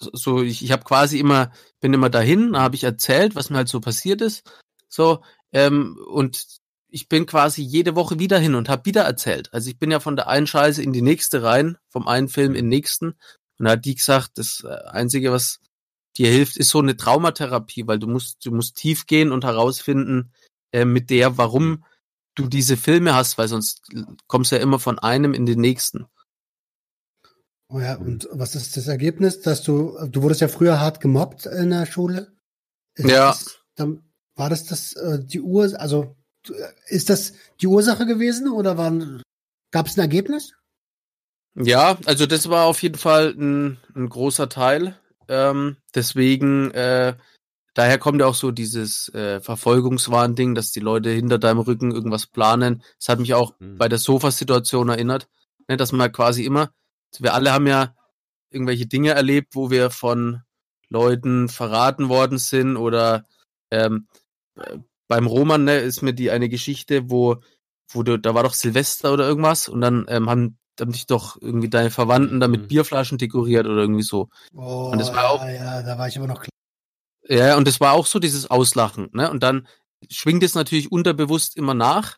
[0.00, 3.58] so- ich, ich habe quasi immer, bin immer dahin, da habe ich erzählt, was mir
[3.58, 4.50] halt so passiert ist.
[4.88, 5.22] So,
[5.52, 6.44] ähm, und
[6.90, 9.52] ich bin quasi jede Woche wieder hin und habe wieder erzählt.
[9.52, 12.52] Also ich bin ja von der einen Scheiße in die nächste rein, vom einen Film
[12.52, 13.14] in den nächsten.
[13.58, 15.60] Und da hat die gesagt, das äh, Einzige, was
[16.16, 20.32] dir hilft, ist so eine Traumatherapie, weil du musst, du musst tief gehen und herausfinden,
[20.72, 21.84] äh, mit der, warum
[22.34, 23.90] du diese Filme hast, weil sonst
[24.26, 26.06] kommst du ja immer von einem in den nächsten.
[27.70, 31.46] Oh ja, und was ist das Ergebnis, dass du, du wurdest ja früher hart gemobbt
[31.46, 32.32] in der Schule?
[32.94, 33.28] Ist Ja.
[33.28, 34.02] Das, dann,
[34.36, 36.16] war das das, äh, die Ur, also,
[36.86, 38.74] ist das die Ursache gewesen oder
[39.70, 40.54] gab es ein Ergebnis?
[41.54, 44.96] Ja, also das war auf jeden Fall ein, ein großer Teil.
[45.28, 47.16] Ähm, deswegen, äh,
[47.74, 52.26] daher kommt ja auch so dieses äh, Verfolgungswahn-Ding, dass die Leute hinter deinem Rücken irgendwas
[52.26, 52.82] planen.
[52.98, 53.76] Das hat mich auch Hm.
[53.76, 55.28] bei der Sofa-Situation erinnert,
[55.66, 56.70] ne, dass man quasi immer,
[57.20, 57.94] wir alle haben ja
[58.50, 60.42] irgendwelche Dinge erlebt, wo wir von
[60.88, 63.26] Leuten verraten worden sind oder
[63.70, 64.08] ähm,
[64.56, 67.36] äh, beim Roman ne, ist mir die eine Geschichte, wo,
[67.90, 71.36] wo du, da war doch Silvester oder irgendwas und dann ähm, haben, haben dich doch
[71.40, 72.68] irgendwie deine Verwandten da mit Mhm.
[72.68, 74.28] Bierflaschen dekoriert oder irgendwie so.
[74.54, 76.50] Oh, Und das war ja, auch- ja, da war ich aber noch klein.
[77.28, 79.30] Ja, und das war auch so dieses Auslachen, ne?
[79.30, 79.66] Und dann
[80.10, 82.16] schwingt es natürlich unterbewusst immer nach.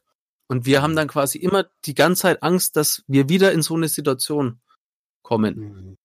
[0.48, 3.74] Und wir haben dann quasi immer die ganze Zeit Angst, dass wir wieder in so
[3.74, 4.60] eine Situation
[5.30, 5.58] kommen.
[5.58, 5.96] Mhm.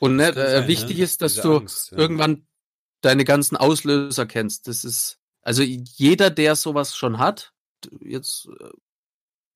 [0.00, 1.04] Und ne, äh, sein, wichtig ne?
[1.04, 1.98] ist, dass Diese du Angst, ja.
[1.98, 2.46] irgendwann
[3.02, 4.66] deine ganzen Auslöser kennst.
[4.66, 7.52] Das ist, also jeder, der sowas schon hat,
[8.00, 8.70] jetzt äh,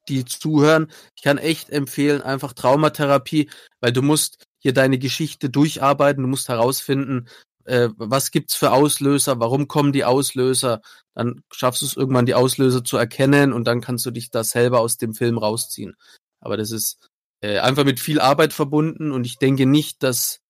[0.09, 3.49] die zuhören, ich kann echt empfehlen, einfach Traumatherapie,
[3.80, 7.28] weil du musst hier deine Geschichte durcharbeiten, du musst herausfinden,
[7.64, 10.82] äh, was gibt's für Auslöser, warum kommen die Auslöser,
[11.14, 14.45] dann schaffst du es irgendwann, die Auslöser zu erkennen und dann kannst du dich da
[14.45, 15.97] selber aus dem Film rausziehen.
[16.41, 17.09] Aber das ist
[17.43, 20.41] äh, einfach mit viel Arbeit verbunden und ich denke nicht, dass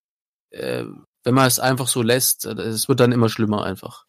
[0.50, 0.84] äh,
[1.24, 4.06] wenn man es einfach so lässt, äh, es wird dann immer schlimmer einfach.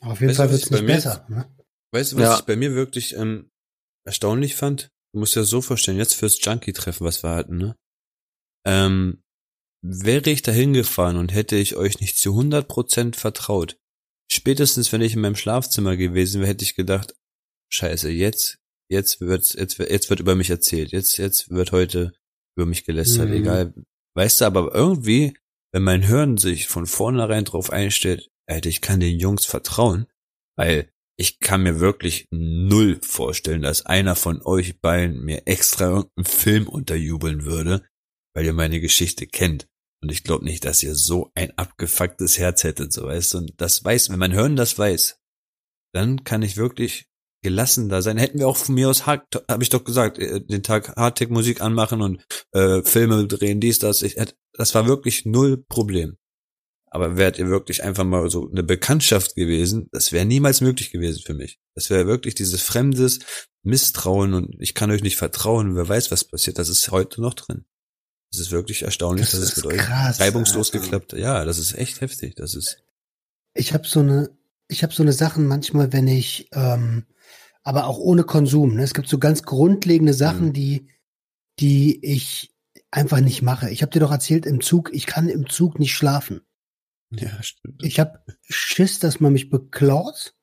[0.00, 1.26] Auf jeden Weißt Fall wird ich es nicht mir- besser.
[1.28, 1.54] Ne?
[1.92, 2.34] Weißt du, was Ja.
[2.38, 3.50] ich bei mir wirklich ähm,
[4.06, 4.90] erstaunlich fand?
[5.12, 7.76] Du musst dir das so vorstellen, jetzt fürs Junkie-Treffen, was wir hatten, ne?
[8.64, 9.22] Ähm,
[9.82, 13.76] wäre ich da hingefahren und hätte ich euch nicht zu 100% vertraut,
[14.30, 17.14] spätestens wenn ich in meinem Schlafzimmer gewesen wäre, hätte ich gedacht,
[17.72, 18.58] scheiße, jetzt,
[18.90, 22.12] jetzt wird, jetzt, jetzt wird über mich erzählt, jetzt, jetzt wird heute
[22.56, 23.34] über mich gelästert, Mhm.
[23.34, 23.74] egal.
[24.16, 25.34] Weißt du, aber irgendwie,
[25.72, 30.06] wenn mein Hirn sich von vornherein drauf einstellt, Alter, ich kann den Jungs vertrauen,
[30.56, 36.24] weil ich kann mir wirklich null vorstellen, dass einer von euch beiden mir extra irgendeinen
[36.24, 37.86] Film unterjubeln würde,
[38.34, 39.68] weil ihr meine Geschichte kennt.
[40.02, 43.38] Und ich glaube nicht, dass ihr so ein abgefucktes Herz hättet, so weißt du.
[43.38, 45.18] Und das weiß, wenn mein Hirn das weiß,
[45.94, 47.06] dann kann ich wirklich
[47.42, 48.18] gelassen da sein.
[48.18, 49.24] Hätten wir auch von mir aus, habe
[49.60, 54.02] ich doch gesagt, äh, den Tag Hardtech-Musik anmachen und äh, Filme drehen, dies, das.
[54.02, 54.16] Ich,
[54.52, 56.16] das war wirklich null Problem.
[56.92, 61.22] Aber wärt ihr wirklich einfach mal so eine Bekanntschaft gewesen, das wäre niemals möglich gewesen
[61.24, 61.60] für mich.
[61.76, 63.20] Das wäre wirklich dieses fremdes
[63.62, 66.58] Misstrauen und ich kann euch nicht vertrauen, wer weiß, was passiert.
[66.58, 67.64] Das ist heute noch drin.
[68.32, 70.84] Das ist wirklich erstaunlich, Das dass es euch krass, reibungslos Alter.
[70.84, 71.12] geklappt.
[71.12, 72.34] Ja, das ist echt heftig.
[72.36, 72.82] Das ist.
[73.54, 74.30] Ich habe so eine,
[74.68, 77.06] ich habe so eine Sachen manchmal, wenn ich, ähm,
[77.62, 78.74] aber auch ohne Konsum.
[78.74, 78.82] Ne?
[78.82, 80.52] Es gibt so ganz grundlegende Sachen, Mhm.
[80.52, 80.88] die,
[81.58, 82.54] die ich
[82.90, 83.70] einfach nicht mache.
[83.70, 86.40] Ich habe dir doch erzählt, im Zug, ich kann im Zug nicht schlafen.
[87.10, 87.84] Ja, stimmt.
[87.84, 90.34] Ich habe Schiss, dass man mich beklaut.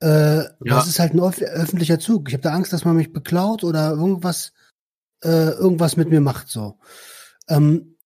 [0.00, 2.28] Äh, Das ist halt ein öf öffentlicher Zug.
[2.28, 4.52] Ich habe da Angst, dass man mich beklaut oder irgendwas,
[5.22, 6.48] äh, irgendwas mit mir macht.
[6.48, 6.78] So,
[7.48, 7.96] ähm,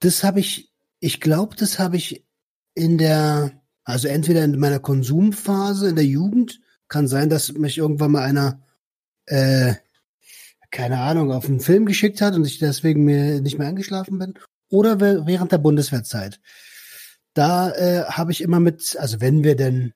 [0.00, 0.72] das habe ich.
[1.00, 2.26] Ich glaube, das habe ich
[2.74, 6.60] in der, also entweder in meiner Konsumphase in der Jugend
[6.94, 8.62] kann sein, dass mich irgendwann mal einer,
[9.26, 9.74] äh,
[10.70, 14.34] keine Ahnung, auf einen Film geschickt hat und ich deswegen mir nicht mehr angeschlafen bin.
[14.70, 16.40] Oder während der Bundeswehrzeit.
[17.32, 19.92] Da äh, habe ich immer mit, also wenn wir denn,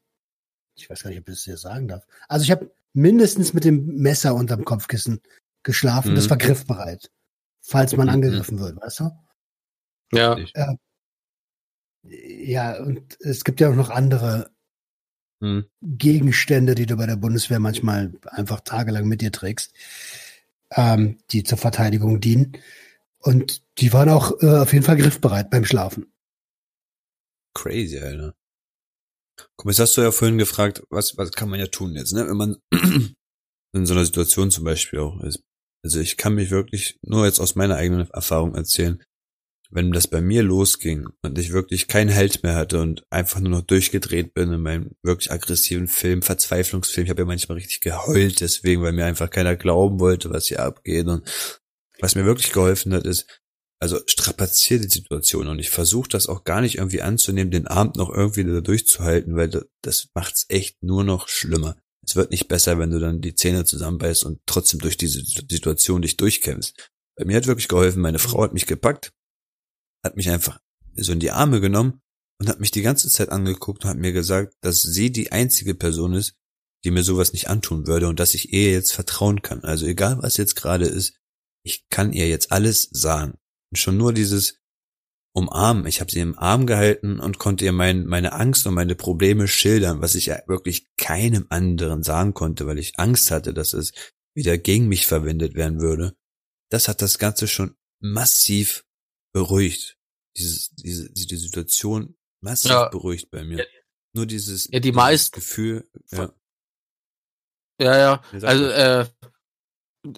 [0.74, 2.04] ich weiß gar nicht, ob ich das hier sagen darf.
[2.26, 5.20] Also ich habe mindestens mit dem Messer unterm Kopfkissen
[5.62, 6.10] geschlafen.
[6.10, 6.16] Mhm.
[6.16, 7.12] Das war griffbereit,
[7.60, 8.14] falls man Mhm.
[8.14, 9.10] angegriffen wird, weißt du?
[10.12, 10.36] Ja.
[10.36, 10.74] Äh,
[12.02, 14.50] ja, und es gibt ja auch noch andere
[15.40, 15.66] Hm.
[15.82, 19.72] Gegenstände, die du bei der Bundeswehr manchmal einfach tagelang mit dir trägst,
[20.72, 22.56] ähm, die zur Verteidigung dienen.
[23.18, 26.06] Und die waren auch äh, auf jeden Fall griffbereit beim Schlafen.
[27.54, 28.34] Crazy, Alter.
[29.56, 32.12] Guck mal, jetzt hast du ja vorhin gefragt, was, was kann man ja tun jetzt,
[32.12, 32.26] ne?
[32.28, 32.56] Wenn man
[33.72, 35.42] in so einer Situation zum Beispiel auch ist.
[35.84, 39.02] Also ich kann mich wirklich nur jetzt aus meiner eigenen Erfahrung erzählen,
[39.70, 43.50] wenn das bei mir losging und ich wirklich keinen Halt mehr hatte und einfach nur
[43.50, 47.04] noch durchgedreht bin in meinem wirklich aggressiven Film, Verzweiflungsfilm.
[47.04, 50.62] Ich habe ja manchmal richtig geheult deswegen, weil mir einfach keiner glauben wollte, was hier
[50.62, 51.06] abgeht.
[51.06, 51.28] Und
[52.00, 53.26] was mir wirklich geholfen hat, ist,
[53.80, 57.96] also strapaziere die Situation und ich versuche das auch gar nicht irgendwie anzunehmen, den Abend
[57.96, 61.76] noch irgendwie da durchzuhalten, weil das, das macht's echt nur noch schlimmer.
[62.04, 66.02] Es wird nicht besser, wenn du dann die Zähne zusammenbeißt und trotzdem durch diese Situation
[66.02, 66.90] dich durchkämpfst.
[67.16, 69.12] Bei mir hat wirklich geholfen, meine Frau hat mich gepackt,
[70.04, 70.60] hat mich einfach
[70.96, 72.00] so in die Arme genommen
[72.40, 75.74] und hat mich die ganze Zeit angeguckt und hat mir gesagt, dass sie die einzige
[75.74, 76.34] Person ist,
[76.84, 79.64] die mir sowas nicht antun würde und dass ich ihr jetzt vertrauen kann.
[79.64, 81.14] Also egal was jetzt gerade ist,
[81.64, 83.34] ich kann ihr jetzt alles sagen.
[83.70, 84.58] Und schon nur dieses
[85.34, 85.86] Umarmen.
[85.86, 89.46] Ich habe sie im Arm gehalten und konnte ihr mein, meine Angst und meine Probleme
[89.46, 93.92] schildern, was ich ja wirklich keinem anderen sagen konnte, weil ich Angst hatte, dass es
[94.34, 96.16] wieder gegen mich verwendet werden würde.
[96.70, 98.84] Das hat das Ganze schon massiv
[99.32, 99.96] beruhigt.
[100.36, 102.88] Dieses, diese, diese Situation massiv Ja.
[102.88, 103.58] beruhigt bei mir.
[103.58, 103.64] Ja.
[104.14, 106.32] Nur dieses, Ja, die meisten- Gefühl, ja.
[107.80, 108.22] Ja, ja.
[108.42, 109.06] Also, äh,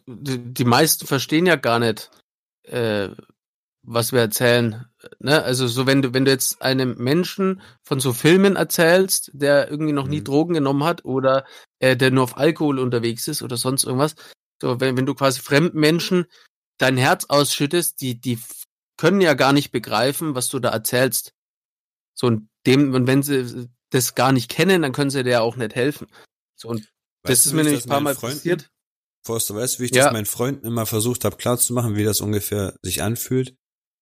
[0.06, 2.10] die, die meisten verstehen ja gar nicht,
[2.64, 3.08] äh,
[3.82, 4.86] was wir erzählen.
[5.18, 5.42] Ne?
[5.42, 9.92] Also so, wenn du, wenn du jetzt einem Menschen von so Filmen erzählst, der irgendwie
[9.92, 10.24] noch nie Mhm.
[10.24, 11.46] Drogen genommen hat oder
[11.80, 14.14] äh, der nur auf Alkohol unterwegs ist oder sonst irgendwas,
[14.60, 16.26] so wenn, wenn du quasi fremden Menschen
[16.78, 18.38] dein Herz ausschüttest, die, die
[19.00, 21.32] können ja gar nicht begreifen, was du da erzählst.
[22.14, 25.40] So und dem, und wenn sie das gar nicht kennen, dann können sie dir ja
[25.40, 26.06] auch nicht helfen.
[26.54, 26.80] So und
[27.22, 28.70] das Weißt ist du, mir nämlich das ein paar Mal Freunden- passiert.
[29.26, 30.04] Forster, weißt du, wie ich Ja.
[30.04, 33.54] das meinen Freunden immer versucht habe klarzumachen, wie das ungefähr sich anfühlt?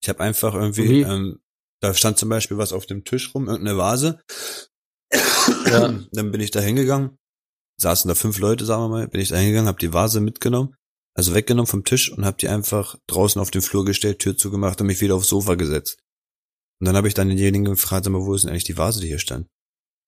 [0.03, 1.01] Ich habe einfach irgendwie, Wie?
[1.03, 1.41] ähm,
[1.81, 4.21] da stand zum Beispiel was auf dem Tisch rum, irgendeine Vase.
[5.67, 5.89] Ja.
[6.13, 7.19] Dann bin ich da hingegangen,
[7.81, 10.75] saßen da fünf Leute, sagen wir mal, bin ich da hingegangen, habe die Vase mitgenommen,
[11.19, 14.81] also weggenommen vom Tisch und habe die einfach draußen auf den Flur gestellt, Tür zugemacht
[14.81, 15.99] und mich wieder aufs Sofa gesetzt.
[16.81, 19.01] Und dann habe ich dann denjenigen gefragt, sag mal, wo ist denn eigentlich die Vase,
[19.01, 19.49] die hier stand?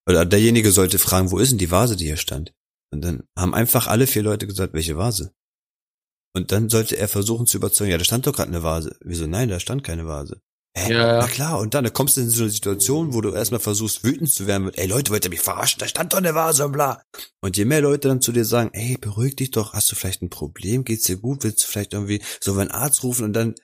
[0.07, 2.53] Oder derjenige sollte fragen, wo ist denn die Vase, die hier stand?
[2.93, 5.33] Und dann haben einfach alle vier Leute gesagt, welche Vase?
[6.33, 8.95] Und dann sollte er versuchen zu überzeugen, ja, da stand doch gerade eine Vase.
[9.01, 9.27] Wieso?
[9.27, 10.41] Nein, da stand keine Vase.
[10.73, 10.93] Hä?
[10.93, 11.17] Ja, ja.
[11.19, 14.03] Na klar, und dann, da kommst du in so eine Situation, wo du erstmal versuchst,
[14.05, 15.79] wütend zu werden mit, ey Leute, wollt ihr mich verarschen?
[15.79, 17.03] Da stand doch eine Vase und bla.
[17.41, 20.21] Und je mehr Leute dann zu dir sagen, ey, beruhig dich doch, hast du vielleicht
[20.21, 20.85] ein Problem?
[20.85, 21.43] Geht's dir gut?
[21.43, 23.25] Willst du vielleicht irgendwie so einen Arzt rufen?
[23.25, 23.55] Und dann,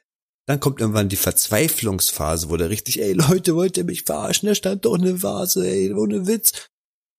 [0.47, 4.47] dann kommt irgendwann die Verzweiflungsphase, wo der richtig, ey Leute, wollt ihr mich verarschen?
[4.49, 6.67] Da stand doch eine Vase, ey, ohne Witz.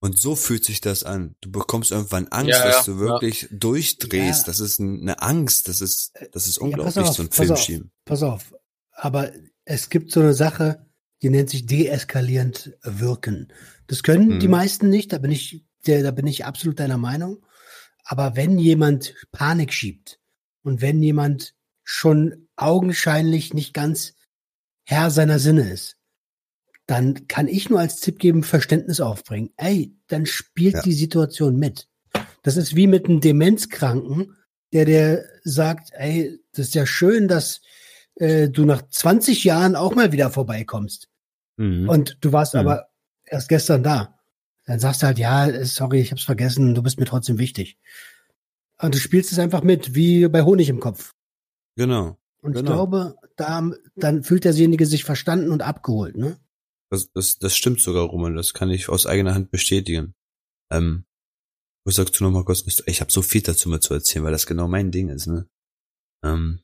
[0.01, 1.35] Und so fühlt sich das an.
[1.41, 3.07] Du bekommst irgendwann Angst, Ja, dass ja, du ja.
[3.09, 4.43] wirklich durchdrehst.
[4.43, 4.47] Ja.
[4.47, 5.67] Das ist ein- eine Angst.
[5.67, 7.91] Das ist, das ist Ja, unglaublich, pass auf, so ein pass Film auf.
[8.05, 8.55] Pass auf.
[8.93, 9.33] Aber
[9.71, 10.87] es gibt so eine Sache,
[11.23, 13.53] die nennt sich deeskalierend wirken.
[13.87, 14.41] Das können Mhm.
[14.41, 17.45] die meisten nicht, da bin ich, der, da bin ich absolut deiner Meinung.
[18.05, 20.19] Aber wenn jemand Panik schiebt
[20.63, 21.55] und wenn jemand
[21.85, 24.15] schon augenscheinlich nicht ganz
[24.85, 25.97] Herr seiner Sinne ist,
[26.87, 29.51] dann kann ich nur als Tipp geben, Verständnis aufbringen.
[29.59, 30.83] Ey, dann spielt Ja.
[30.83, 31.89] die Situation mit.
[32.43, 34.35] Das ist wie mit einem Demenzkranken,
[34.73, 37.61] der dir sagt, ey, das ist ja schön, dass
[38.19, 41.09] äh, du nach 20 Jahren auch mal wieder vorbeikommst.
[41.57, 41.89] Mhm.
[41.89, 42.61] Und du warst Mhm.
[42.61, 42.89] aber
[43.25, 44.15] erst gestern da.
[44.67, 47.79] Dann sagst du halt, ja, sorry, ich hab's vergessen, du bist mir trotzdem wichtig.
[48.81, 51.15] Und du spielst es einfach mit, wie bei Honig im Kopf.
[51.77, 52.19] Genau.
[52.43, 52.73] Und ich Genau.
[52.73, 56.39] glaube, da, dann fühlt derjenige sich verstanden und abgeholt, ne?
[56.91, 58.37] Das, das, das stimmt sogar, Roman.
[58.37, 60.15] Das kann ich aus eigener Hand bestätigen.
[60.71, 61.05] Ähm,
[61.85, 62.65] was sagst du nochmal kurz?
[62.87, 65.49] Ich habe so viel dazu mal zu erzählen, weil das genau mein Ding ist, ne?
[66.23, 66.61] Ähm,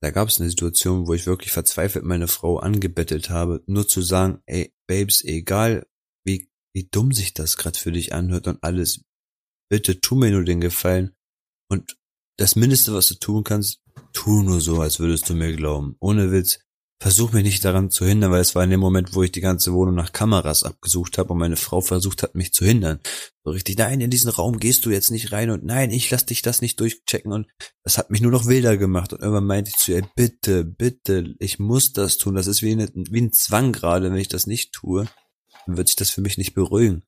[0.00, 4.00] da gab es eine Situation, wo ich wirklich verzweifelt meine Frau angebettelt habe, nur zu
[4.02, 5.86] sagen, ey, Babes, egal
[6.24, 9.02] wie, wie dumm sich das gerade für dich anhört und alles,
[9.70, 11.14] bitte tu mir nur den Gefallen
[11.68, 11.98] und
[12.38, 13.82] das Mindeste, was du tun kannst,
[14.12, 15.96] tu nur so, als würdest du mir glauben.
[15.98, 16.60] Ohne Witz,
[17.00, 19.40] versuch mich nicht daran zu hindern, weil es war in dem Moment, wo ich die
[19.40, 22.98] ganze Wohnung nach Kameras abgesucht habe und meine Frau versucht hat, mich zu hindern.
[23.44, 26.26] So richtig, nein, in diesen Raum gehst du jetzt nicht rein und nein, ich lass
[26.26, 27.46] dich das nicht durchchecken und
[27.84, 31.34] das hat mich nur noch wilder gemacht und irgendwann meinte ich zu ihr, bitte, bitte,
[31.38, 34.46] ich muss das tun, das ist wie, eine, wie ein Zwang gerade, wenn ich das
[34.46, 35.08] nicht tue,
[35.66, 37.04] dann wird sich das für mich nicht beruhigen.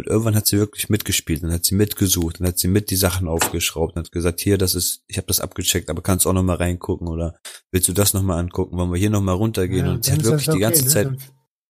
[0.00, 2.96] Und irgendwann hat sie wirklich mitgespielt und hat sie mitgesucht und hat sie mit die
[2.96, 6.32] Sachen aufgeschraubt und hat gesagt, hier, das ist, ich habe das abgecheckt, aber kannst auch
[6.32, 7.38] noch mal reingucken oder
[7.70, 8.76] willst du das noch mal angucken?
[8.78, 9.86] Wollen wir hier noch mal runtergehen?
[9.86, 10.92] Ja, und sie dann hat wirklich das die ganze okay, ne?
[10.94, 11.18] Zeit Dann-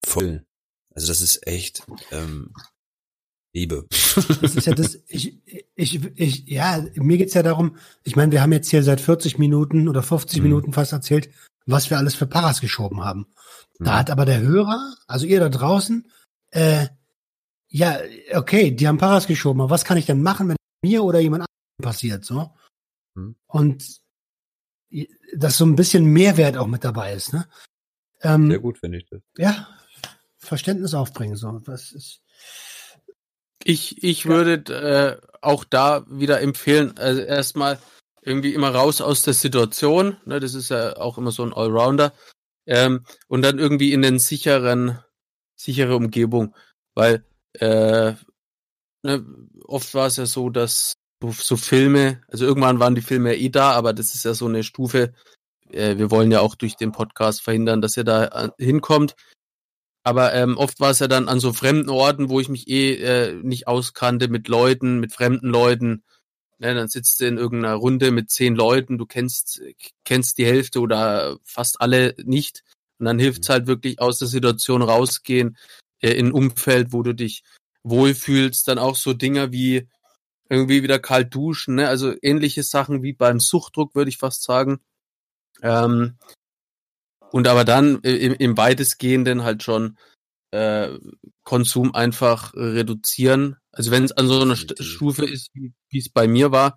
[0.07, 0.45] voll.
[0.95, 2.53] Also das ist echt ähm,
[3.53, 3.87] Liebe.
[3.91, 5.41] Das ist ja das, ich,
[5.75, 9.39] ich, ich, ja, mir geht's ja darum, ich meine, wir haben jetzt hier seit 40
[9.39, 10.43] Minuten oder 50 Mhm.
[10.45, 11.31] Minuten fast erzählt,
[11.67, 13.27] was wir alles für Paras geschoben haben.
[13.79, 13.97] Da Mhm.
[13.97, 16.09] hat aber der Hörer, also ihr da draußen,
[16.53, 16.87] äh,
[17.71, 18.01] ja,
[18.35, 21.43] okay, die haben Paras geschoben, aber was kann ich denn machen, wenn mir oder jemand
[21.45, 22.51] anderem passiert, so?
[23.15, 23.37] Mhm.
[23.47, 24.01] Und
[25.35, 27.49] dass so ein bisschen Mehrwert auch mit dabei ist, ne?
[28.23, 29.23] Ähm, Sehr gut finde ich das.
[29.39, 29.69] ja,
[30.39, 31.61] Verständnis aufbringen, so.
[31.61, 32.23] Das ist,
[33.63, 37.79] Ich, ich würde äh, auch da wieder empfehlen, also erstmal
[38.23, 42.13] irgendwie immer raus aus der Situation, ne, das ist ja auch immer so ein Allrounder,
[42.67, 44.99] ähm, und dann irgendwie in den sicheren,
[45.57, 46.55] sichere Umgebung,
[46.95, 48.15] weil äh,
[49.03, 49.27] ne,
[49.65, 53.41] oft war es ja so, dass so, so Filme, also irgendwann waren die Filme ja
[53.41, 55.13] eh da, aber das ist ja so eine Stufe,
[55.71, 59.15] äh, wir wollen ja auch durch den Podcast verhindern, dass ihr da äh, hinkommt,
[60.03, 62.95] aber ähm, oft war es ja dann an so fremden Orten, wo ich mich eh
[62.95, 66.03] äh, nicht auskannte mit Leuten, mit fremden Leuten.
[66.59, 69.63] Ne, dann sitzt du in irgendeiner Runde mit zehn Leuten, du kennst,
[70.05, 72.65] kennst die Hälfte oder fast alle nicht.
[72.99, 75.57] Und dann hilft es halt wirklich aus der Situation rausgehen,
[76.01, 77.43] in ein Umfeld, wo du dich
[77.83, 78.67] wohlfühlst.
[78.69, 79.89] Dann auch so Dinger wie
[80.49, 81.89] irgendwie wieder kalt duschen, ne?
[81.89, 84.81] Also ähnliche Sachen wie beim Suchtdruck, würde ich fast sagen.
[85.63, 86.19] Ähm,
[87.31, 89.97] und aber dann äh, im, im weitestgehenden halt schon
[90.51, 90.99] äh,
[91.45, 93.57] Konsum einfach reduzieren.
[93.73, 94.83] Also wenn es an so einer St.
[94.83, 96.77] Stufe ist, wie wie es bei mir war,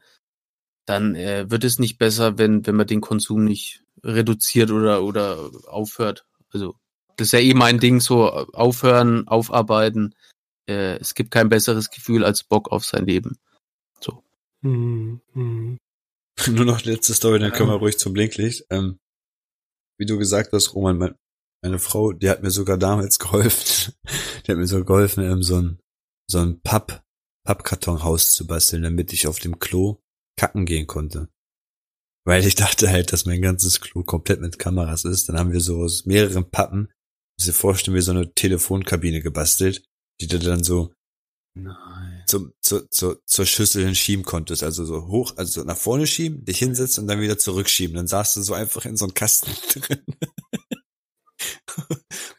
[0.86, 5.49] dann äh, wird es nicht besser, wenn wenn man den Konsum nicht reduziert oder oder
[5.67, 6.26] aufhört.
[6.51, 6.76] Also
[7.18, 10.16] das ist ja eh mein Ding, so aufhören, aufarbeiten.
[10.68, 13.38] Äh, es gibt kein besseres Gefühl als Bock auf sein Leben.
[13.99, 14.24] So.
[14.61, 15.78] hm, hm.
[16.51, 18.66] Nur noch letzte Story, dann können wir ruhig zum Blinklicht.
[18.70, 18.99] Ähm,
[19.99, 21.16] wie du gesagt hast, Roman, mein,
[21.61, 23.93] meine Frau, die hat mir sogar damals geholfen.
[24.45, 25.80] Die hat mir so geholfen, ähm, so ein,
[26.30, 27.03] so ein Papp,
[27.45, 30.01] Pappkartonhaus zu basteln, damit ich auf dem Klo
[30.38, 31.30] kacken gehen konnte.
[32.26, 35.28] Weil ich dachte halt, dass mein ganzes Klo komplett mit Kameras ist.
[35.28, 36.89] Dann haben wir so aus mehreren Pappen,
[37.40, 39.84] dir vorstellen, wie so eine Telefonkabine gebastelt,
[40.22, 40.94] die du dann so
[41.56, 42.24] Nein.
[42.28, 44.64] zum, zur, zur, zur Schüssel hinschieben konntest.
[44.64, 47.96] Also so hoch, also so nach vorne schieben, dich hinsetzen und dann wieder zurückschieben.
[47.96, 50.04] Dann saßt du so einfach in so einem Kasten drin.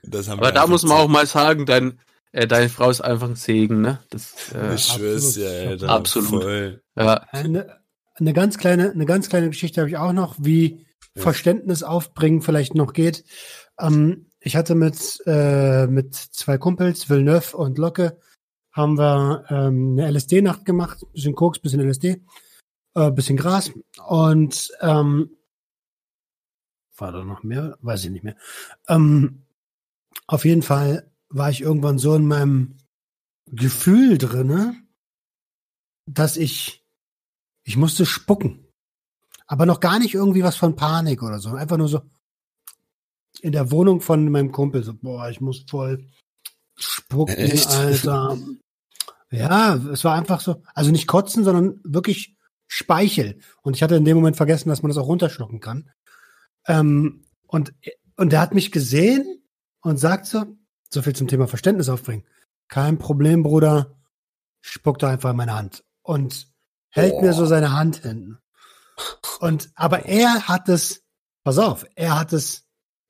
[0.03, 2.01] und das haben Aber wir da muss man zu- auch mal sagen, dein,
[2.33, 4.01] äh, deine Frau ist einfach ein Segen, ne?
[4.11, 5.71] Das, äh, Ich schwör's ja, absolut.
[5.83, 5.89] Alter.
[5.91, 6.43] Absolut.
[6.43, 6.83] Voll.
[6.97, 7.15] ja.
[7.31, 7.81] Eine,
[8.15, 10.87] eine ganz kleine, eine ganz kleine Geschichte habe ich auch noch, wie
[11.17, 11.23] Ja.
[11.23, 13.25] Verständnis aufbringen vielleicht noch geht.
[13.79, 18.19] Ähm, ich hatte mit, äh, mit zwei Kumpels, Villeneuve und Locke,
[18.73, 22.23] haben wir ähm, eine LSD-Nacht gemacht, bisschen Koks, bisschen LSD,
[22.95, 23.73] äh, bisschen Gras
[24.07, 25.31] und ähm,
[26.97, 27.79] war da noch mehr?
[27.81, 28.37] Weiß ich nicht mehr.
[28.87, 29.43] Ähm,
[30.27, 32.77] auf jeden Fall war ich irgendwann so in meinem
[33.51, 34.77] Gefühl drinne,
[36.07, 36.85] dass ich
[37.65, 38.67] ich musste spucken.
[39.47, 41.51] Aber noch gar nicht irgendwie was von Panik oder so.
[41.55, 42.03] Einfach nur so
[43.41, 44.82] in der Wohnung von meinem Kumpel.
[44.82, 46.07] So, boah, ich muss voll
[46.76, 47.68] spucken, Echt?
[47.68, 48.39] Alter.
[49.30, 50.62] Ja, es war einfach so.
[50.74, 53.39] Also nicht kotzen, sondern wirklich Speichel.
[53.62, 55.91] Und ich hatte in dem Moment vergessen, dass man das auch runterschlucken kann.
[56.66, 57.74] Ähm, und,
[58.16, 59.43] und der hat mich gesehen
[59.80, 60.45] und sagt so,
[60.89, 62.24] so viel zum Thema Verständnis aufbringen.
[62.68, 63.97] Kein Problem, Bruder.
[64.61, 65.85] Spuck doch einfach in meine Hand.
[66.03, 66.49] Und
[66.91, 68.39] hält mir so seine Hand hin.
[69.41, 71.05] Und, aber er hat es,
[71.43, 72.66] pass auf, er hat es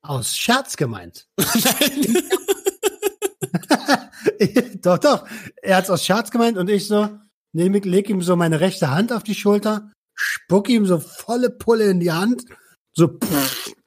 [0.09, 1.27] aus Scherz gemeint.
[4.81, 5.27] doch, doch.
[5.61, 7.17] Er hat es aus Scherz gemeint und ich so,
[7.53, 11.89] nehme, leg ihm so meine rechte Hand auf die Schulter, spuck ihm so volle Pulle
[11.89, 12.45] in die Hand,
[12.93, 13.73] so, pff.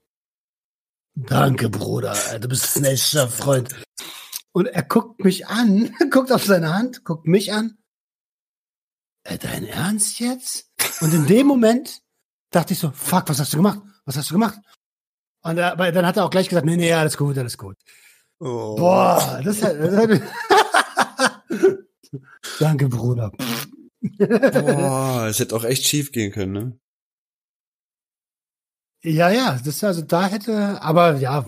[1.15, 3.75] Danke, Bruder, du bist ein echter Freund.
[4.53, 7.77] Und er guckt mich an, guckt auf seine Hand, guckt mich an.
[9.25, 10.71] Äh, dein Ernst jetzt?
[11.01, 12.01] Und in dem Moment
[12.51, 13.81] dachte ich so, fuck, was hast du gemacht?
[14.09, 14.59] was hast du gemacht?
[15.43, 17.77] Und er, aber dann hat er auch gleich gesagt, nee, nee, alles gut, alles gut.
[18.41, 18.77] Oh.
[18.77, 20.11] Boah, das hat, das hat
[22.61, 23.31] Danke, Bruder.
[24.19, 26.79] Boah, es hätte auch echt schief gehen können, ne?
[29.05, 31.47] Ja, ja, das also da hätte, aber ja,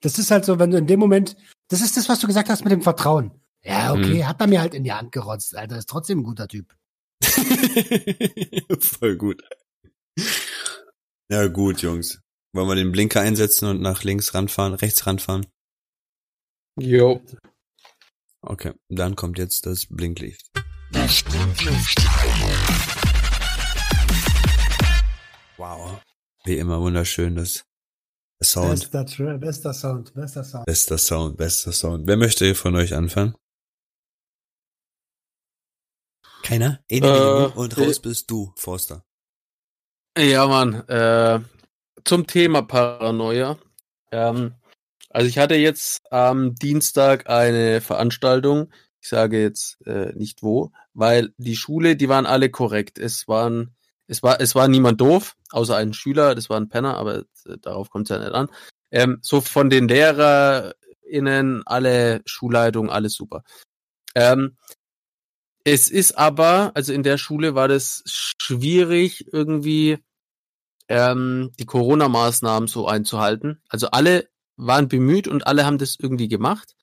[0.00, 1.36] das ist halt so, wenn du in dem Moment,
[1.68, 3.32] das ist das, was du gesagt hast mit dem Vertrauen.
[3.62, 4.28] Ja, okay, Mhm.
[4.28, 6.74] hat er mir halt in die Hand gerotzt, Alter, ist trotzdem ein guter Typ.
[8.80, 9.42] Voll gut.
[11.30, 12.20] Ja, gut, Jungs.
[12.52, 15.46] Wollen wir den Blinker einsetzen und nach links ranfahren, rechts ranfahren?
[16.76, 17.22] Jo.
[18.42, 20.50] Okay, dann kommt jetzt das Blinklicht.
[25.56, 26.00] Wow.
[26.44, 27.64] Wie immer wunderschön, das
[28.40, 28.90] das Sound.
[28.90, 30.66] Bester, bester Sound, bester Sound.
[30.66, 32.06] Bester Sound, bester Sound.
[32.06, 33.34] Wer möchte von euch anfangen?
[36.42, 36.82] Keiner?
[36.88, 39.04] Äh, und raus bist du, Forster.
[40.18, 40.74] Ja, Mann.
[40.88, 41.40] Äh,
[42.04, 43.58] zum Thema Paranoia.
[44.12, 44.54] Ähm,
[45.10, 48.72] also ich hatte jetzt am Dienstag eine Veranstaltung.
[49.00, 52.98] Ich sage jetzt äh, nicht wo, weil die Schule, die waren alle korrekt.
[52.98, 53.74] Es waren,
[54.06, 56.34] es war, es war niemand doof, außer ein Schüler.
[56.34, 58.48] Das war ein Penner, aber äh, darauf kommt es ja nicht an.
[58.92, 63.42] Ähm, so von den LehrerInnen, alle Schulleitungen, alles super.
[64.14, 64.56] Ähm,
[65.64, 69.98] es ist aber, also in der Schule war das schwierig, irgendwie
[70.90, 73.62] ähm, die Corona-Maßnahmen so einzuhalten.
[73.68, 76.74] Also alle waren bemüht und alle haben das irgendwie gemacht.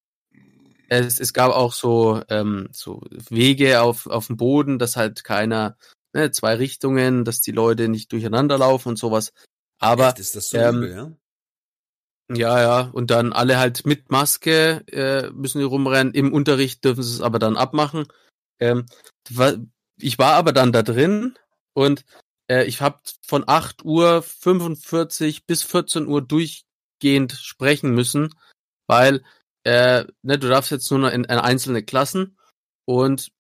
[0.88, 5.76] Es, es gab auch so, ähm, so Wege auf, auf dem Boden, dass halt keiner,
[6.14, 9.34] ne, zwei Richtungen, dass die Leute nicht durcheinander laufen und sowas.
[9.78, 11.12] Aber Echt, ist das so ähm, übel, ja?
[12.34, 16.14] ja, ja, und dann alle halt mit Maske äh, müssen die rumrennen.
[16.14, 18.08] Im Unterricht dürfen sie es aber dann abmachen.
[18.60, 18.86] Ähm,
[20.00, 21.38] ich war aber dann da drin
[21.74, 22.06] und
[22.50, 28.34] äh, ich habe von 8 Uhr 45 bis 14 Uhr durchgehend sprechen müssen,
[28.88, 29.24] weil
[29.64, 32.38] äh, ne, du darfst jetzt nur noch in, in einzelne Klassen
[32.86, 33.32] und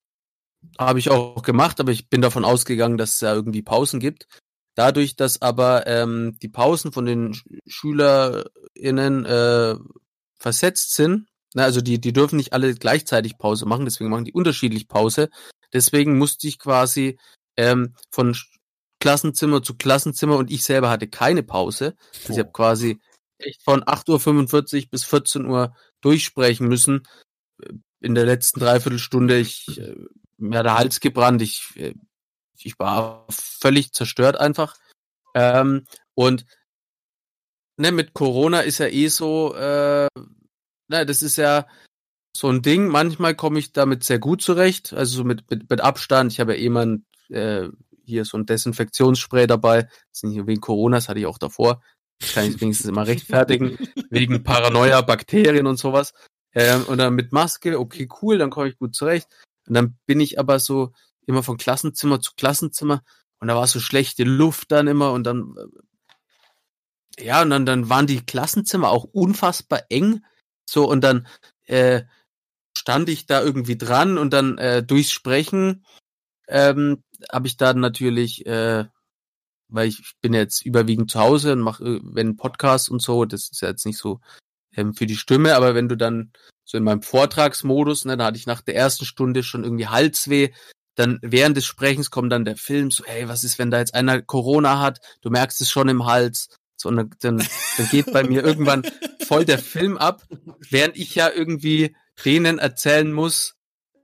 [0.78, 4.28] habe ich auch gemacht, aber ich bin davon ausgegangen, dass es ja irgendwie Pausen gibt.
[4.76, 9.76] Dadurch, dass aber ähm, die Pausen von den Sch- SchülerInnen äh,
[10.38, 14.34] versetzt sind, ne, also die, die dürfen nicht alle gleichzeitig Pause machen, deswegen machen die
[14.34, 15.30] unterschiedlich Pause.
[15.74, 17.18] Deswegen musste ich quasi
[17.58, 18.36] ähm, von
[19.00, 21.96] Klassenzimmer zu Klassenzimmer und ich selber hatte keine Pause.
[22.22, 23.00] Also ich habe quasi
[23.38, 27.08] echt von 8.45 Uhr bis 14 Uhr durchsprechen müssen.
[28.00, 29.96] In der letzten Dreiviertelstunde, ich, äh,
[30.38, 31.94] mir hat der Hals gebrannt, ich, äh,
[32.60, 34.76] ich war völlig zerstört einfach.
[35.34, 36.46] Ähm, und
[37.78, 40.08] ne, mit Corona ist ja eh so, äh,
[40.88, 41.68] ne, das ist ja
[42.36, 42.88] so ein Ding.
[42.88, 46.32] Manchmal komme ich damit sehr gut zurecht, also so mit, mit, mit Abstand.
[46.32, 47.70] Ich habe ja eh mal äh,
[48.08, 49.84] hier so ein Desinfektionsspray dabei.
[49.84, 51.82] Das ist nicht wegen Corona, das hatte ich auch davor.
[52.20, 53.78] Das kann ich wenigstens immer rechtfertigen.
[54.10, 56.14] wegen Paranoia, Bakterien und sowas.
[56.54, 59.28] Ähm, und dann mit Maske, okay, cool, dann komme ich gut zurecht.
[59.68, 60.94] Und dann bin ich aber so
[61.28, 63.04] immer von Klassenzimmer zu Klassenzimmer
[63.40, 65.56] und da war so schlechte Luft dann immer und dann
[67.18, 70.24] äh, ja und dann dann waren die Klassenzimmer auch unfassbar eng
[70.66, 71.28] so und dann
[71.66, 72.04] äh,
[72.78, 75.86] stand ich da irgendwie dran und dann äh, durchs Sprechen
[76.48, 78.86] ähm, habe ich dann natürlich äh,
[79.70, 83.62] weil ich bin jetzt überwiegend zu Hause und mache wenn Podcast und so das ist
[83.62, 84.20] ja jetzt nicht so
[84.76, 86.32] ähm, für die Stimme aber wenn du dann
[86.64, 90.52] so in meinem Vortragsmodus ne da hatte ich nach der ersten Stunde schon irgendwie Halsweh
[90.98, 93.94] dann während des Sprechens kommt dann der Film so, hey, was ist, wenn da jetzt
[93.94, 95.00] einer Corona hat?
[95.22, 96.50] Du merkst es schon im Hals.
[96.76, 97.48] So, und dann,
[97.78, 98.84] dann, geht bei mir irgendwann
[99.26, 100.24] voll der Film ab,
[100.70, 103.57] während ich ja irgendwie denen erzählen muss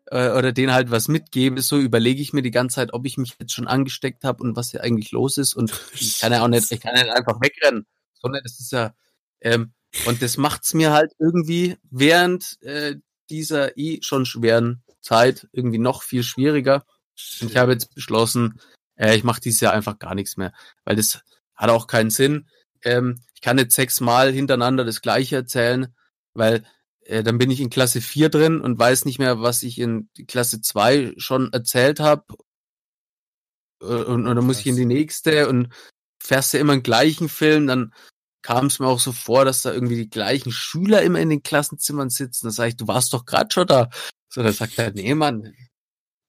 [0.08, 1.62] äh, oder denen halt was mitgebe.
[1.62, 4.56] So überlege ich mir die ganze Zeit, ob ich mich jetzt schon angesteckt habe und
[4.56, 5.54] was hier eigentlich los ist.
[5.54, 7.86] Und ich kann ja auch nicht, ich kann ja nicht einfach wegrennen.
[8.14, 8.94] Sondern das ist ja,
[9.42, 9.74] ähm,
[10.06, 12.96] und das macht's mir halt irgendwie während äh,
[13.30, 16.86] dieser eh schon schweren Zeit irgendwie noch viel schwieriger.
[17.42, 18.60] Und ich habe jetzt beschlossen,
[18.96, 21.22] äh, ich mache dieses Jahr einfach gar nichts mehr, weil das
[21.56, 22.48] hat auch keinen Sinn.
[22.84, 25.94] Ähm, ich kann jetzt sechsmal hintereinander das gleiche erzählen,
[26.34, 26.64] weil
[27.06, 30.10] äh, dann bin ich in Klasse 4 drin und weiß nicht mehr, was ich in
[30.28, 32.26] Klasse 2 schon erzählt habe.
[33.80, 35.74] Und, und dann muss ich in die nächste und
[36.22, 37.94] fährst ja immer den gleichen Film, dann
[38.42, 41.44] kam es mir auch so vor, dass da irgendwie die gleichen Schüler immer in den
[41.44, 42.48] Klassenzimmern sitzen.
[42.48, 43.90] Da sage ich, du warst doch gerade schon da.
[44.30, 45.54] So, dann sagt er, nee, Mann.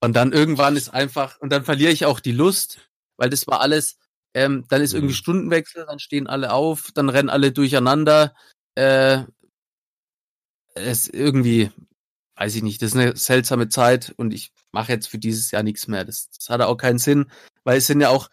[0.00, 3.60] Und dann irgendwann ist einfach, und dann verliere ich auch die Lust, weil das war
[3.60, 3.98] alles,
[4.34, 5.18] ähm, dann ist irgendwie Mhm.
[5.18, 8.34] Stundenwechsel, dann stehen alle auf, dann rennen alle durcheinander.
[8.74, 9.24] Äh,
[10.74, 11.70] es irgendwie,
[12.36, 15.62] weiß ich nicht, das ist eine seltsame Zeit und ich mache jetzt für dieses Jahr
[15.62, 16.04] nichts mehr.
[16.04, 17.30] Das, das hat auch keinen Sinn,
[17.62, 18.28] weil es sind ja auch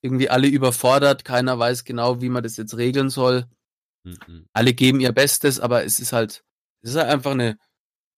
[0.00, 3.46] irgendwie alle überfordert, keiner weiß genau, wie man das jetzt regeln soll.
[4.04, 4.46] Mhm.
[4.52, 6.44] Alle geben ihr Bestes, aber es ist halt,
[6.82, 7.58] es ist halt einfach eine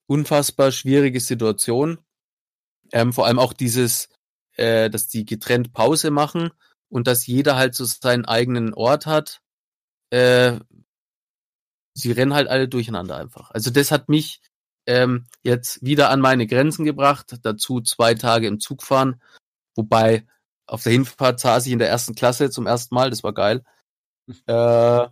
[0.07, 1.99] unfassbar schwierige Situation.
[2.93, 4.09] Ähm, vor allem auch dieses,
[4.57, 6.51] äh, dass die getrennt Pause machen
[6.89, 9.41] und dass jeder halt so seinen eigenen Ort hat.
[10.11, 10.61] Äh,
[11.95, 13.51] sie rennen halt alle durcheinander einfach.
[13.51, 14.40] Also das hat mich
[14.86, 17.38] ähm, jetzt wieder an meine Grenzen gebracht.
[17.42, 19.20] Dazu zwei Tage im Zug fahren,
[19.74, 20.26] wobei
[20.66, 23.11] auf der Hinfahrt saß ich in der ersten Klasse zum ersten Mal.
[23.11, 23.64] Das war geil.
[24.47, 25.09] Äh,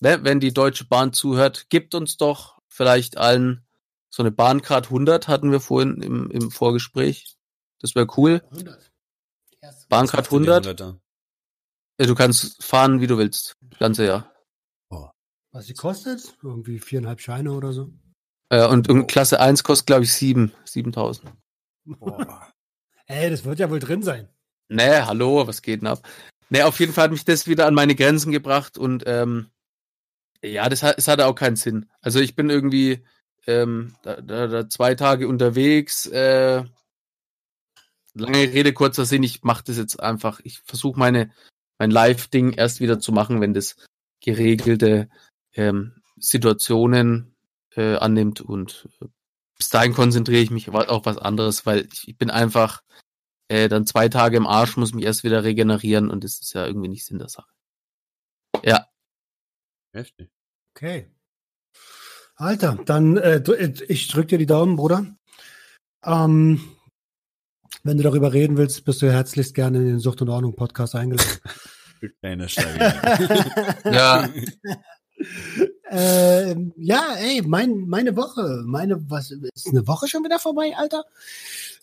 [0.00, 3.64] ne, wenn die Deutsche Bahn zuhört, gibt uns doch vielleicht allen
[4.10, 7.36] so eine Bahncard 100 hatten wir vorhin im, im Vorgespräch.
[7.78, 8.42] Das wäre cool.
[8.50, 8.90] 100.
[9.88, 10.80] Bahncard 100.
[10.80, 13.56] Ja, du kannst fahren, wie du willst.
[13.60, 14.32] Das ganze Jahr.
[15.52, 16.36] Was sie kostet?
[16.42, 17.92] Irgendwie viereinhalb Scheine oder so.
[18.50, 21.32] Äh, und, und Klasse 1 kostet, glaube ich, 7, 7000.
[21.84, 22.52] Boah.
[23.06, 24.28] Ey, das wird ja wohl drin sein.
[24.68, 26.06] Nee, hallo, was geht denn ab?
[26.48, 29.50] Nee, auf jeden Fall hat mich das wieder an meine Grenzen gebracht und ähm,
[30.42, 31.90] ja, das hat, es hatte auch keinen Sinn.
[32.00, 33.04] Also ich bin irgendwie
[33.46, 36.06] ähm, da, da, da zwei Tage unterwegs.
[36.06, 36.64] Äh,
[38.14, 40.40] lange Rede, kurzer Sinn, ich mache das jetzt einfach.
[40.44, 41.32] Ich versuche meine
[41.78, 43.74] mein Live-Ding erst wieder zu machen, wenn das
[44.20, 45.08] geregelte
[45.54, 47.34] ähm, Situationen
[47.76, 49.06] äh, annimmt und äh,
[49.56, 52.82] bis dahin konzentriere ich mich auf was anderes, weil ich, ich bin einfach
[53.48, 56.66] äh, dann zwei Tage im Arsch, muss mich erst wieder regenerieren und das ist ja
[56.66, 57.50] irgendwie nicht Sinn der Sache.
[58.64, 58.86] Ja,
[59.92, 60.30] Heftig.
[60.74, 61.10] Okay.
[62.36, 65.04] Alter, dann äh, drü- ich drück dir die Daumen, Bruder.
[66.04, 66.60] Ähm,
[67.82, 70.94] wenn du darüber reden willst, bist du herzlichst gerne in den Sucht und Ordnung Podcast
[70.94, 71.28] eingeladen.
[72.00, 73.82] Du kleiner Steiger.
[73.92, 74.26] ja,
[75.90, 81.04] ähm, ja, ey, mein, meine Woche, meine, was, ist eine Woche schon wieder vorbei, Alter?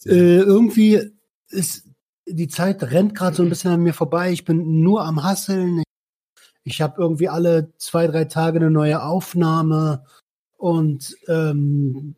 [0.06, 1.12] Äh, irgendwie
[1.50, 1.88] ist
[2.28, 4.32] die Zeit rennt gerade so ein bisschen an mir vorbei.
[4.32, 5.84] Ich bin nur am Hasseln.
[6.64, 10.04] Ich habe irgendwie alle zwei, drei Tage eine neue Aufnahme
[10.58, 12.16] und ähm,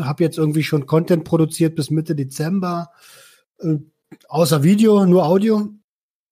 [0.00, 2.90] habe jetzt irgendwie schon Content produziert bis Mitte Dezember.
[3.58, 3.76] Äh,
[4.28, 5.68] außer Video, nur Audio.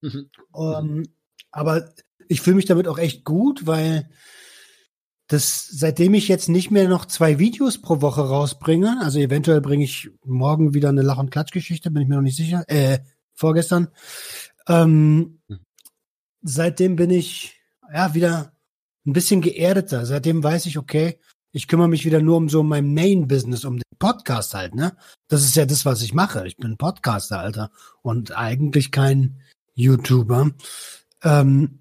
[0.01, 0.31] Mhm.
[0.57, 1.09] Ähm,
[1.51, 1.91] aber
[2.29, 4.09] ich fühle mich damit auch echt gut, weil
[5.29, 9.85] das, seitdem ich jetzt nicht mehr noch zwei Videos pro Woche rausbringe, also eventuell bringe
[9.85, 13.01] ich morgen wieder eine Lach- und Klatschgeschichte, bin ich mir noch nicht sicher, äh,
[13.35, 13.89] vorgestern,
[14.69, 15.59] ähm, Mhm.
[16.43, 17.61] seitdem bin ich,
[17.93, 18.53] ja, wieder
[19.07, 20.07] ein bisschen geerdeter.
[20.07, 21.19] Seitdem weiß ich, okay,
[21.53, 24.97] ich kümmere mich wieder nur um so mein Main-Business, um den Podcast halt, ne?
[25.29, 26.47] Das ist ja das, was ich mache.
[26.47, 27.71] Ich bin Podcaster, Alter.
[28.03, 29.41] Und eigentlich kein
[29.75, 30.51] YouTuber.
[31.23, 31.81] Ähm,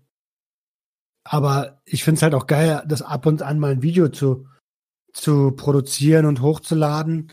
[1.28, 4.47] aber ich finde es halt auch geil, das ab und an mal ein Video zu,
[5.11, 7.32] zu produzieren und hochzuladen.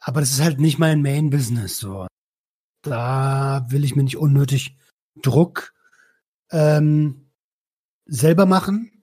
[0.00, 1.78] Aber das ist halt nicht mein Main-Business.
[1.78, 2.06] So.
[2.82, 4.78] Da will ich mir nicht unnötig
[5.20, 5.74] Druck
[6.50, 7.30] ähm,
[8.06, 9.02] selber machen.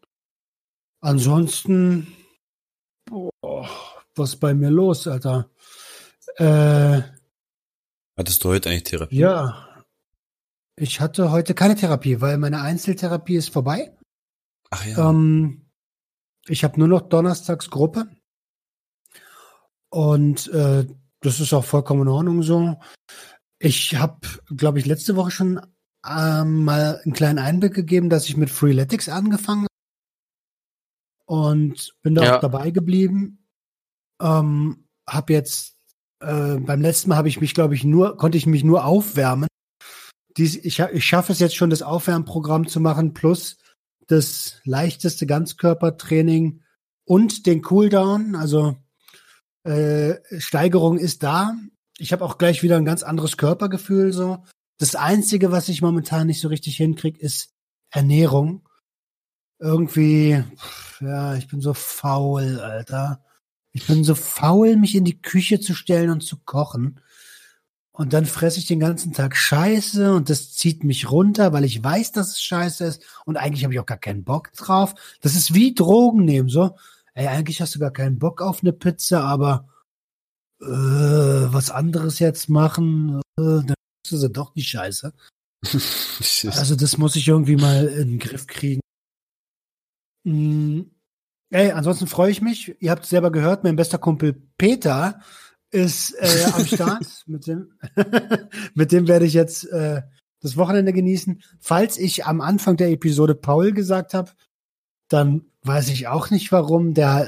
[1.02, 2.08] Ansonsten,
[3.06, 3.68] boah,
[4.16, 5.50] was ist bei mir los, Alter?
[6.38, 7.02] Äh,
[8.18, 9.18] Hattest du heute eigentlich Therapie?
[9.18, 9.68] ja.
[10.76, 13.96] Ich hatte heute keine Therapie, weil meine Einzeltherapie ist vorbei.
[14.70, 15.10] Ach ja.
[15.10, 15.70] Ähm,
[16.48, 18.08] ich habe nur noch donnerstags Gruppe.
[19.90, 20.88] Und äh,
[21.20, 22.80] das ist auch vollkommen in Ordnung so.
[23.60, 24.20] Ich habe,
[24.56, 25.62] glaube ich, letzte Woche schon
[26.08, 29.68] ähm, mal einen kleinen Einblick gegeben, dass ich mit Freeletics angefangen habe.
[31.26, 32.38] Und bin da Ja.
[32.38, 33.46] auch dabei geblieben.
[34.22, 35.78] Ähm, hab jetzt,
[36.22, 39.48] äh, beim letzten Mal habe ich mich, glaube ich, nur, konnte ich mich nur aufwärmen.
[40.38, 43.58] Dies, ich, ich schaffe es jetzt schon, das Aufwärmprogramm zu machen, plus
[44.08, 46.62] das leichteste Ganzkörpertraining
[47.06, 48.36] und den Cooldown.
[48.36, 48.78] Also
[49.64, 51.54] äh, Steigerung ist da.
[51.98, 54.14] Ich habe auch gleich wieder ein ganz anderes Körpergefühl.
[54.14, 54.44] So.
[54.78, 57.54] Das Einzige, was ich momentan nicht so richtig hinkriege, ist
[57.90, 58.68] Ernährung.
[59.60, 60.44] Irgendwie,
[61.00, 63.24] ja, ich bin so faul, Alter.
[63.74, 67.00] Ich bin so faul, mich in die Küche zu stellen und zu kochen.
[68.02, 71.84] Und dann fresse ich den ganzen Tag Scheiße und das zieht mich runter, weil ich
[71.84, 74.96] weiß, dass es Scheiße ist und eigentlich habe ich auch gar keinen Bock drauf.
[75.22, 76.76] Das ist wie Drogen nehmen, so.
[77.14, 79.70] Ey, eigentlich hast du gar keinen Bock auf eine Pizza, aber
[80.62, 85.14] äh, was anderes jetzt machen, äh, dann ist sie doch die Scheiße.
[86.56, 88.82] Also das muss ich irgendwie mal in den Griff kriegen.
[90.24, 90.82] Mm.
[91.52, 92.76] Ey, ansonsten freue ich mich.
[92.80, 95.20] Ihr habt es selber gehört, mein bester Kumpel Peter
[95.72, 97.06] ist äh, am Start.
[97.28, 97.72] mit, dem,
[98.74, 100.02] mit dem werde ich jetzt äh,
[100.42, 101.42] das Wochenende genießen.
[101.60, 104.32] Falls ich am Anfang der Episode Paul gesagt habe,
[105.10, 106.94] dann weiß ich auch nicht warum.
[106.94, 107.28] Der,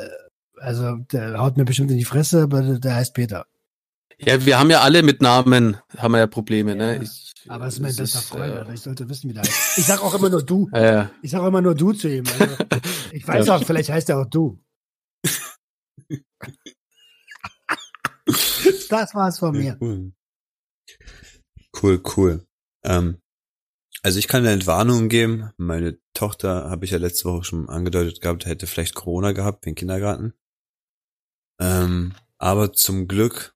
[0.58, 3.46] also der haut mir bestimmt in die Fresse, aber der heißt Peter.
[4.20, 7.04] Ja, wir haben ja alle mit Namen, haben wir ja Probleme, Ja, ne?
[7.04, 8.74] Ich, Aber es ist mein es bester Freund, äh.
[8.74, 9.78] Ich sollte wissen, wie der heißt.
[9.78, 10.70] Ich sag auch immer nur du.
[10.74, 12.24] äh, Ich sag auch immer nur du zu ihm.
[12.39, 12.56] Also,
[13.12, 13.56] ich weiß Ja.
[13.58, 14.60] auch, vielleicht heißt er auch du.
[18.89, 19.78] Das war's von mir.
[19.80, 20.14] Cool.
[21.82, 22.45] Cool, cool.
[22.84, 23.20] Ähm,
[24.03, 25.51] also ich kann eine Entwarnung geben.
[25.57, 29.76] Meine Tochter, habe ich ja letzte Woche schon angedeutet gehabt, hätte vielleicht Corona gehabt im
[29.76, 30.34] Kindergarten.
[31.59, 33.55] Ähm, aber zum Glück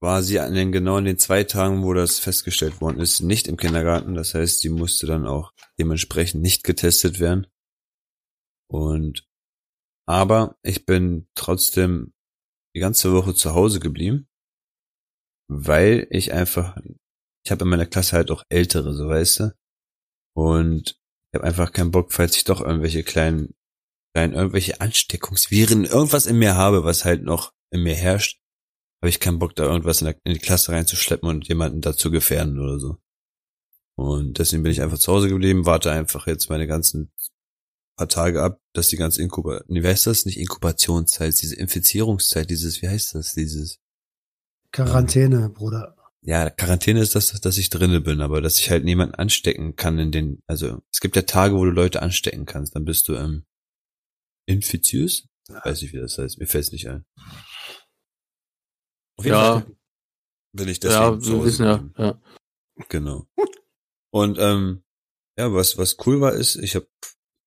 [0.00, 3.46] war sie an den genau in den zwei Tagen, wo das festgestellt worden ist, nicht
[3.48, 4.14] im Kindergarten.
[4.14, 7.46] Das heißt, sie musste dann auch dementsprechend nicht getestet werden.
[8.70, 9.26] Und
[10.06, 12.12] aber ich bin trotzdem
[12.74, 14.28] die ganze Woche zu Hause geblieben,
[15.48, 16.76] weil ich einfach,
[17.44, 19.54] ich habe in meiner Klasse halt auch ältere, so weißt du,
[20.36, 20.98] und
[21.30, 23.54] ich habe einfach keinen Bock, falls ich doch irgendwelche kleinen,
[24.14, 28.40] kleinen irgendwelche Ansteckungsviren, irgendwas in mir habe, was halt noch in mir herrscht,
[29.02, 32.10] habe ich keinen Bock, da irgendwas in, der, in die Klasse reinzuschleppen und jemanden dazu
[32.10, 32.96] gefährden oder so.
[33.96, 37.12] Und deswegen bin ich einfach zu Hause geblieben, warte einfach jetzt meine ganzen
[37.96, 40.24] paar Tage ab, dass die ganze Inkuba, nee, wie heißt das?
[40.24, 43.34] Nicht Inkubationszeit, diese Infizierungszeit, dieses, wie heißt das?
[43.34, 43.78] Dieses,
[44.74, 45.96] Quarantäne, Bruder.
[46.22, 49.98] ja, Quarantäne ist das, dass ich drinne bin, aber dass ich halt niemanden anstecken kann
[49.98, 53.14] in den, also es gibt ja Tage, wo du Leute anstecken kannst, dann bist du
[53.14, 53.44] ähm,
[54.46, 55.28] infiziös?
[55.48, 57.04] Weiß nicht, wie das heißt, mir fällt es nicht ein.
[59.16, 59.60] Auf jeden Ja.
[59.60, 59.76] Fall
[60.54, 62.22] will ich deswegen ja, wir Hause wissen ja, ja.
[62.88, 63.26] Genau.
[64.10, 64.82] Und ähm,
[65.38, 66.88] ja, was was cool war ist, ich habe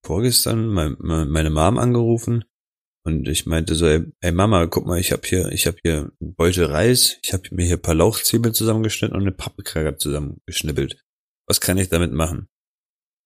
[0.06, 2.46] vorgestern mein, meine Mom angerufen
[3.08, 6.12] und ich meinte so, ey, ey Mama, guck mal, ich habe hier ich habe hier
[6.20, 11.01] einen Beutel Reis, ich habe mir hier ein paar Lauchzwiebeln zusammengeschnitten und eine Paprika zusammengeschnippelt.
[11.47, 12.49] Was kann ich damit machen?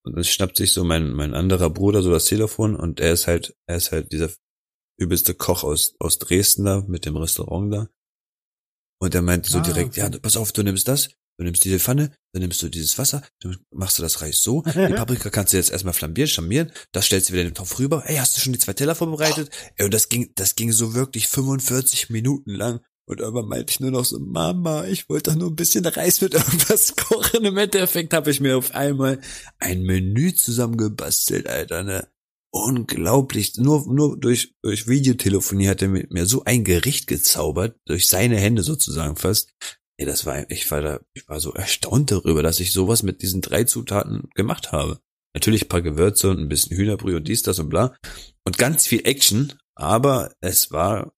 [0.06, 3.26] Und dann schnappt sich so mein mein anderer Bruder so das Telefon und er ist
[3.26, 4.30] halt er ist halt dieser
[5.00, 7.90] übelste Koch aus aus Dresden da mit dem Restaurant da.
[9.02, 10.02] Und er meinte so Ah, direkt, okay.
[10.02, 11.10] ja, pass auf, du nimmst das,
[11.42, 14.62] du nimmst diese Pfanne, dann nimmst du dieses Wasser, dann machst du das Reis so,
[14.66, 17.80] die Paprika kannst du jetzt erstmal flambieren, charmieren, das stellst du wieder in den Topf
[17.80, 19.50] rüber, ey, hast du schon die zwei Teller vorbereitet?
[19.76, 22.82] Ey, und das ging, das ging so wirklich 45 Minuten lang.
[23.06, 26.22] Und irgendwann meinte ich nur noch so, Mama, ich wollte doch nur ein bisschen Reis
[26.22, 27.44] mit irgendwas kochen.
[27.44, 29.20] Im Endeffekt habe ich mir auf einmal
[29.60, 32.08] ein Menü zusammengebastelt, Alter, ne?
[32.54, 33.56] Unglaublich.
[33.58, 38.38] Nur, nur durch, durch Videotelefonie hat er mit mir so ein Gericht gezaubert, durch seine
[38.38, 39.52] Hände sozusagen fast.
[40.02, 43.22] Ey, das war, ich war da, ich war so erstaunt darüber, dass ich sowas mit
[43.22, 45.00] diesen drei Zutaten gemacht habe.
[45.36, 47.96] Natürlich ein paar Gewürze und ein bisschen Hühnerbrühe und dies, das und bla.
[48.44, 51.14] Und ganz viel Action, aber es war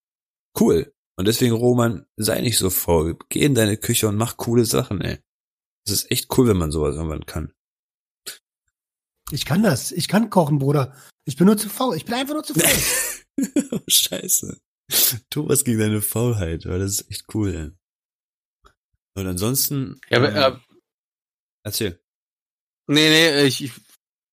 [0.60, 0.94] cool.
[1.16, 3.18] Und deswegen, Roman, sei nicht so faul.
[3.30, 5.20] Geh in deine Küche und mach coole Sachen, ey.
[5.88, 7.54] Es ist echt cool, wenn man sowas irgendwann kann.
[9.32, 9.94] Ich kann das.
[9.94, 10.94] Ich kann kochen, Bruder.
[11.24, 11.96] Ich bin nur zu faul.
[11.96, 13.82] Ich bin einfach nur zu faul.
[13.88, 14.60] Scheiße.
[15.30, 17.72] Tu was gegen deine Faulheit, weil das ist echt cool, ey.
[19.16, 20.00] Und ansonsten.
[20.10, 20.76] Ja, aber, ähm, äh,
[21.64, 22.00] erzähl.
[22.88, 23.72] nee, nee, ich, ich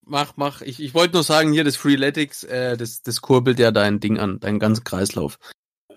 [0.03, 3.71] mach, mach, ich, ich wollte nur sagen, hier das Freeletics, äh, das, das kurbelt ja
[3.73, 5.39] dein Ding an, deinen ganzen Kreislauf.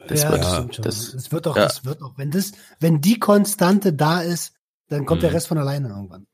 [0.08, 0.84] Das ja, wird, das stimmt schon.
[0.84, 1.64] das- Das, wird doch, ja.
[1.64, 2.18] das wird doch.
[2.18, 4.54] Wenn das, wenn die Konstante da ist,
[4.90, 5.36] dann kommt der Mhm.
[5.36, 6.28] Rest von alleine irgendwann.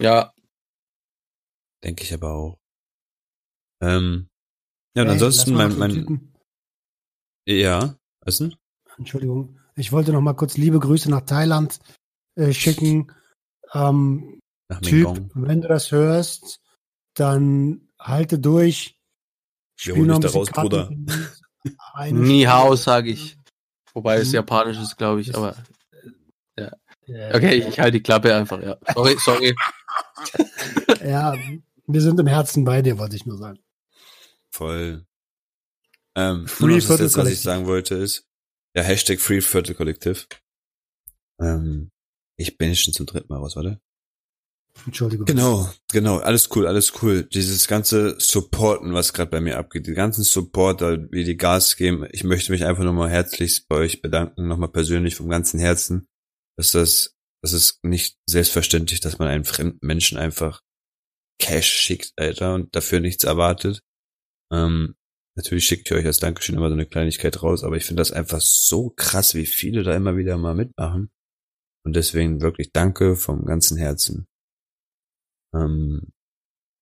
[0.00, 0.32] ja,
[1.84, 2.60] Denke ich aber auch.
[3.80, 4.28] Ähm,
[4.94, 6.32] ja, und Ey, ansonsten mein, mein,
[7.44, 8.54] ja, was denn?
[8.98, 9.58] Entschuldigung.
[9.76, 11.78] Ich wollte noch mal kurz liebe Grüße nach Thailand
[12.34, 13.12] äh, schicken.
[13.72, 16.60] Ähm, Nach Typ, wenn du das hörst,
[17.14, 18.96] dann halte durch.
[19.78, 20.78] Wir holen noch dich ein da raus, Bruder.
[20.88, 21.42] Kartentennis.
[21.94, 22.76] Eine Ni Hao, Stunde.
[22.82, 23.38] sage ich.
[23.94, 24.34] Wobei es Mhm.
[24.34, 25.54] japanisch ist, glaube ich, aber
[26.56, 26.70] Ja,
[27.34, 28.76] okay, ich, ich halte die Klappe einfach, ja.
[28.94, 29.54] Sorry, sorry.
[31.04, 31.34] Ja,
[31.86, 33.58] wir sind im Herzen bei dir, wollte ich nur sagen.
[34.50, 35.04] Voll.
[36.14, 38.24] Ähm, Free nur noch das letzte, was ich sagen wollte, ist,
[38.74, 40.26] ja, Hashtag Free Viertel Kollektiv.
[41.40, 41.90] Ähm,
[42.38, 43.80] ich bin schon zum dritten Mal raus, warte.
[44.86, 45.26] Entschuldigung.
[45.26, 47.24] Genau, genau, alles cool, alles cool.
[47.24, 52.06] Dieses ganze Supporten, was gerade bei mir abgeht, die ganzen Supporter, wie die Gas geben,
[52.10, 56.08] ich möchte mich einfach nochmal herzlichst bei euch bedanken, nochmal persönlich vom ganzen Herzen,
[56.56, 60.62] dass das, das ist nicht selbstverständlich, dass man einen fremden Menschen einfach
[61.38, 63.82] Cash schickt, Alter, und dafür nichts erwartet.
[64.50, 64.94] Ähm,
[65.36, 68.12] natürlich schicke ich euch als Dankeschön immer so eine Kleinigkeit raus, aber ich finde das
[68.12, 71.10] einfach so krass, wie viele da immer wieder mal mitmachen.
[71.84, 74.26] Und deswegen wirklich danke vom ganzen Herzen.
[75.54, 76.12] Ähm,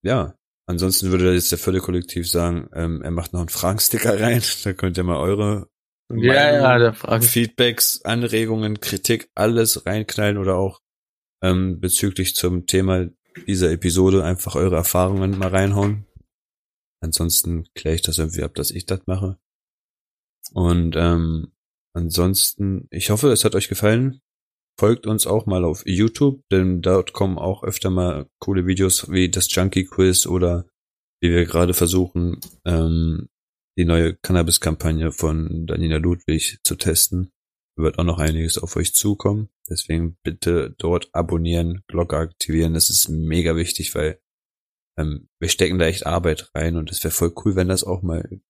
[0.04, 0.34] ja,
[0.66, 4.42] ansonsten würde jetzt der Viertel-Kollektiv sagen, ähm, er macht noch einen Fragensticker rein.
[4.64, 5.68] Da könnt ihr mal eure
[6.10, 7.20] Ja, ja.
[7.20, 10.80] Feedbacks, Anregungen, Kritik, alles reinknallen oder auch
[11.42, 13.08] ähm, bezüglich zum Thema
[13.46, 16.06] dieser Episode einfach eure Erfahrungen mal reinhauen.
[17.02, 19.38] Ansonsten kläre ich das irgendwie ab, dass ich das mache.
[20.52, 21.52] Und ähm,
[21.94, 24.20] ansonsten, ich hoffe, es hat euch gefallen.
[24.78, 29.30] Folgt uns auch mal auf YouTube, denn dort kommen auch öfter mal coole Videos wie
[29.30, 30.66] das Junkie Quiz oder
[31.20, 33.28] wie wir gerade versuchen, ähm,
[33.76, 37.30] die neue Cannabis-Kampagne von Danina Ludwig zu testen.
[37.76, 39.48] Wird auch noch einiges auf euch zukommen.
[39.68, 42.74] Deswegen bitte dort abonnieren, Glocke aktivieren.
[42.74, 44.20] Das ist mega wichtig, weil
[45.00, 48.02] ähm, wir stecken da echt Arbeit rein und es wäre voll cool, wenn das auch
[48.02, 48.40] mal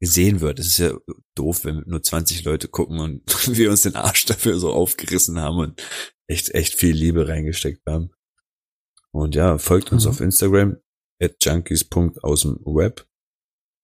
[0.00, 0.58] gesehen wird.
[0.58, 0.98] Es ist ja
[1.36, 3.22] doof, wenn nur 20 Leute gucken und
[3.56, 5.82] wir uns den Arsch dafür so aufgerissen haben und
[6.28, 8.10] echt, echt viel Liebe reingesteckt haben.
[9.14, 10.10] Und ja, folgt uns Mhm.
[10.10, 10.76] auf Instagram
[11.22, 13.06] at junkies.außenweb.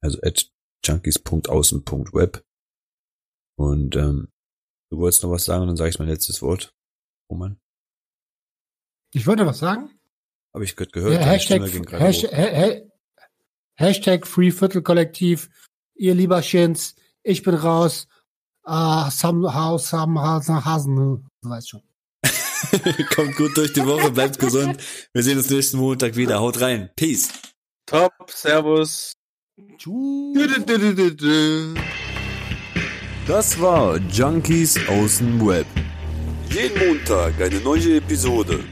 [0.03, 0.51] Also at
[0.85, 2.45] junkies.außen.web.
[3.59, 4.33] Und ähm,
[4.91, 6.75] du wolltest noch was sagen und dann sage ich mein letztes Wort.
[7.31, 7.61] Roman.
[9.13, 9.98] Ich wollte was sagen.
[10.55, 11.15] Habe ich gerade gehört.
[11.15, 12.37] Ja, Hashtag, Hashtag, hoch.
[12.37, 12.81] ha- ha-
[13.77, 15.49] Hashtag Free Viertel Kollektiv.
[15.95, 18.07] Ihr lieber Schins, ich bin raus.
[18.67, 20.97] Uh, some house, some house, Hasen.
[20.97, 21.83] Du weißt schon.
[23.15, 24.77] Kommt gut durch die Woche, bleibt gesund.
[25.13, 26.41] Wir sehen uns nächsten Montag wieder.
[26.41, 26.91] Haut rein.
[26.97, 27.31] Peace.
[27.87, 29.13] Top, Servus.
[29.79, 30.65] Tschüss.
[33.27, 35.67] Das war Junkies aus dem Web.
[36.51, 38.65] Jeden Montag eine neue Episode.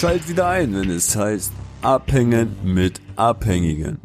[0.00, 3.98] Schalt wieder ein, wenn es heißt Abhängen mit Abhängigen.